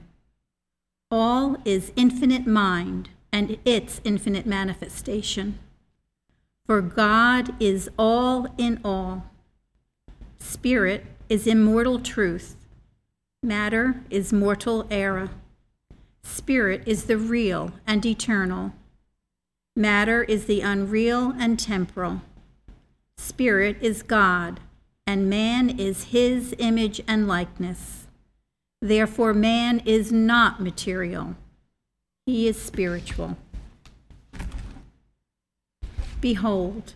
All 1.11 1.59
is 1.67 1.93
infinite 1.97 2.47
mind 2.47 3.11
and 3.31 3.59
its 3.67 4.01
infinite 4.05 4.47
manifestation. 4.47 5.59
For 6.65 6.81
God 6.81 7.55
is 7.61 7.91
all 7.99 8.47
in 8.57 8.81
all. 8.83 9.27
Spirit 10.39 11.05
is 11.29 11.47
immortal 11.47 11.99
truth. 11.99 12.57
Matter 13.43 14.03
is 14.11 14.33
mortal 14.33 14.87
error. 14.91 15.31
Spirit 16.23 16.83
is 16.87 17.05
the 17.05 17.19
real 17.19 17.73
and 17.87 18.05
eternal. 18.05 18.73
Matter 19.77 20.25
is 20.25 20.47
the 20.47 20.61
unreal 20.61 21.35
and 21.39 21.59
temporal. 21.59 22.23
Spirit 23.17 23.77
is 23.81 24.03
God, 24.03 24.61
and 25.07 25.31
man 25.31 25.79
is 25.79 26.05
his 26.05 26.55
image 26.59 27.01
and 27.07 27.29
likeness. 27.29 28.07
Therefore, 28.81 29.35
man 29.35 29.81
is 29.85 30.13
not 30.13 30.61
material, 30.61 31.35
he 32.27 32.47
is 32.47 32.61
spiritual. 32.61 33.37
Behold, 36.21 36.95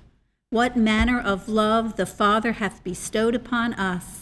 what 0.50 0.76
manner 0.76 1.20
of 1.20 1.48
love 1.48 1.96
the 1.96 2.06
Father 2.06 2.52
hath 2.52 2.84
bestowed 2.84 3.34
upon 3.34 3.74
us, 3.74 4.21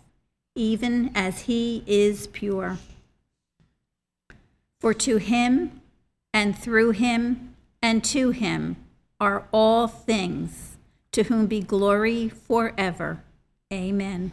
even 0.55 1.11
as 1.15 1.41
he 1.41 1.83
is 1.87 2.27
pure. 2.27 2.77
For 4.79 4.93
to 4.95 5.17
him, 5.17 5.81
and 6.33 6.57
through 6.57 6.91
him, 6.91 7.55
and 7.81 8.03
to 8.05 8.31
him, 8.31 8.77
are 9.19 9.47
all 9.51 9.87
things, 9.87 10.77
to 11.11 11.23
whom 11.23 11.45
be 11.47 11.61
glory 11.61 12.29
forever. 12.29 13.23
Amen. 13.71 14.31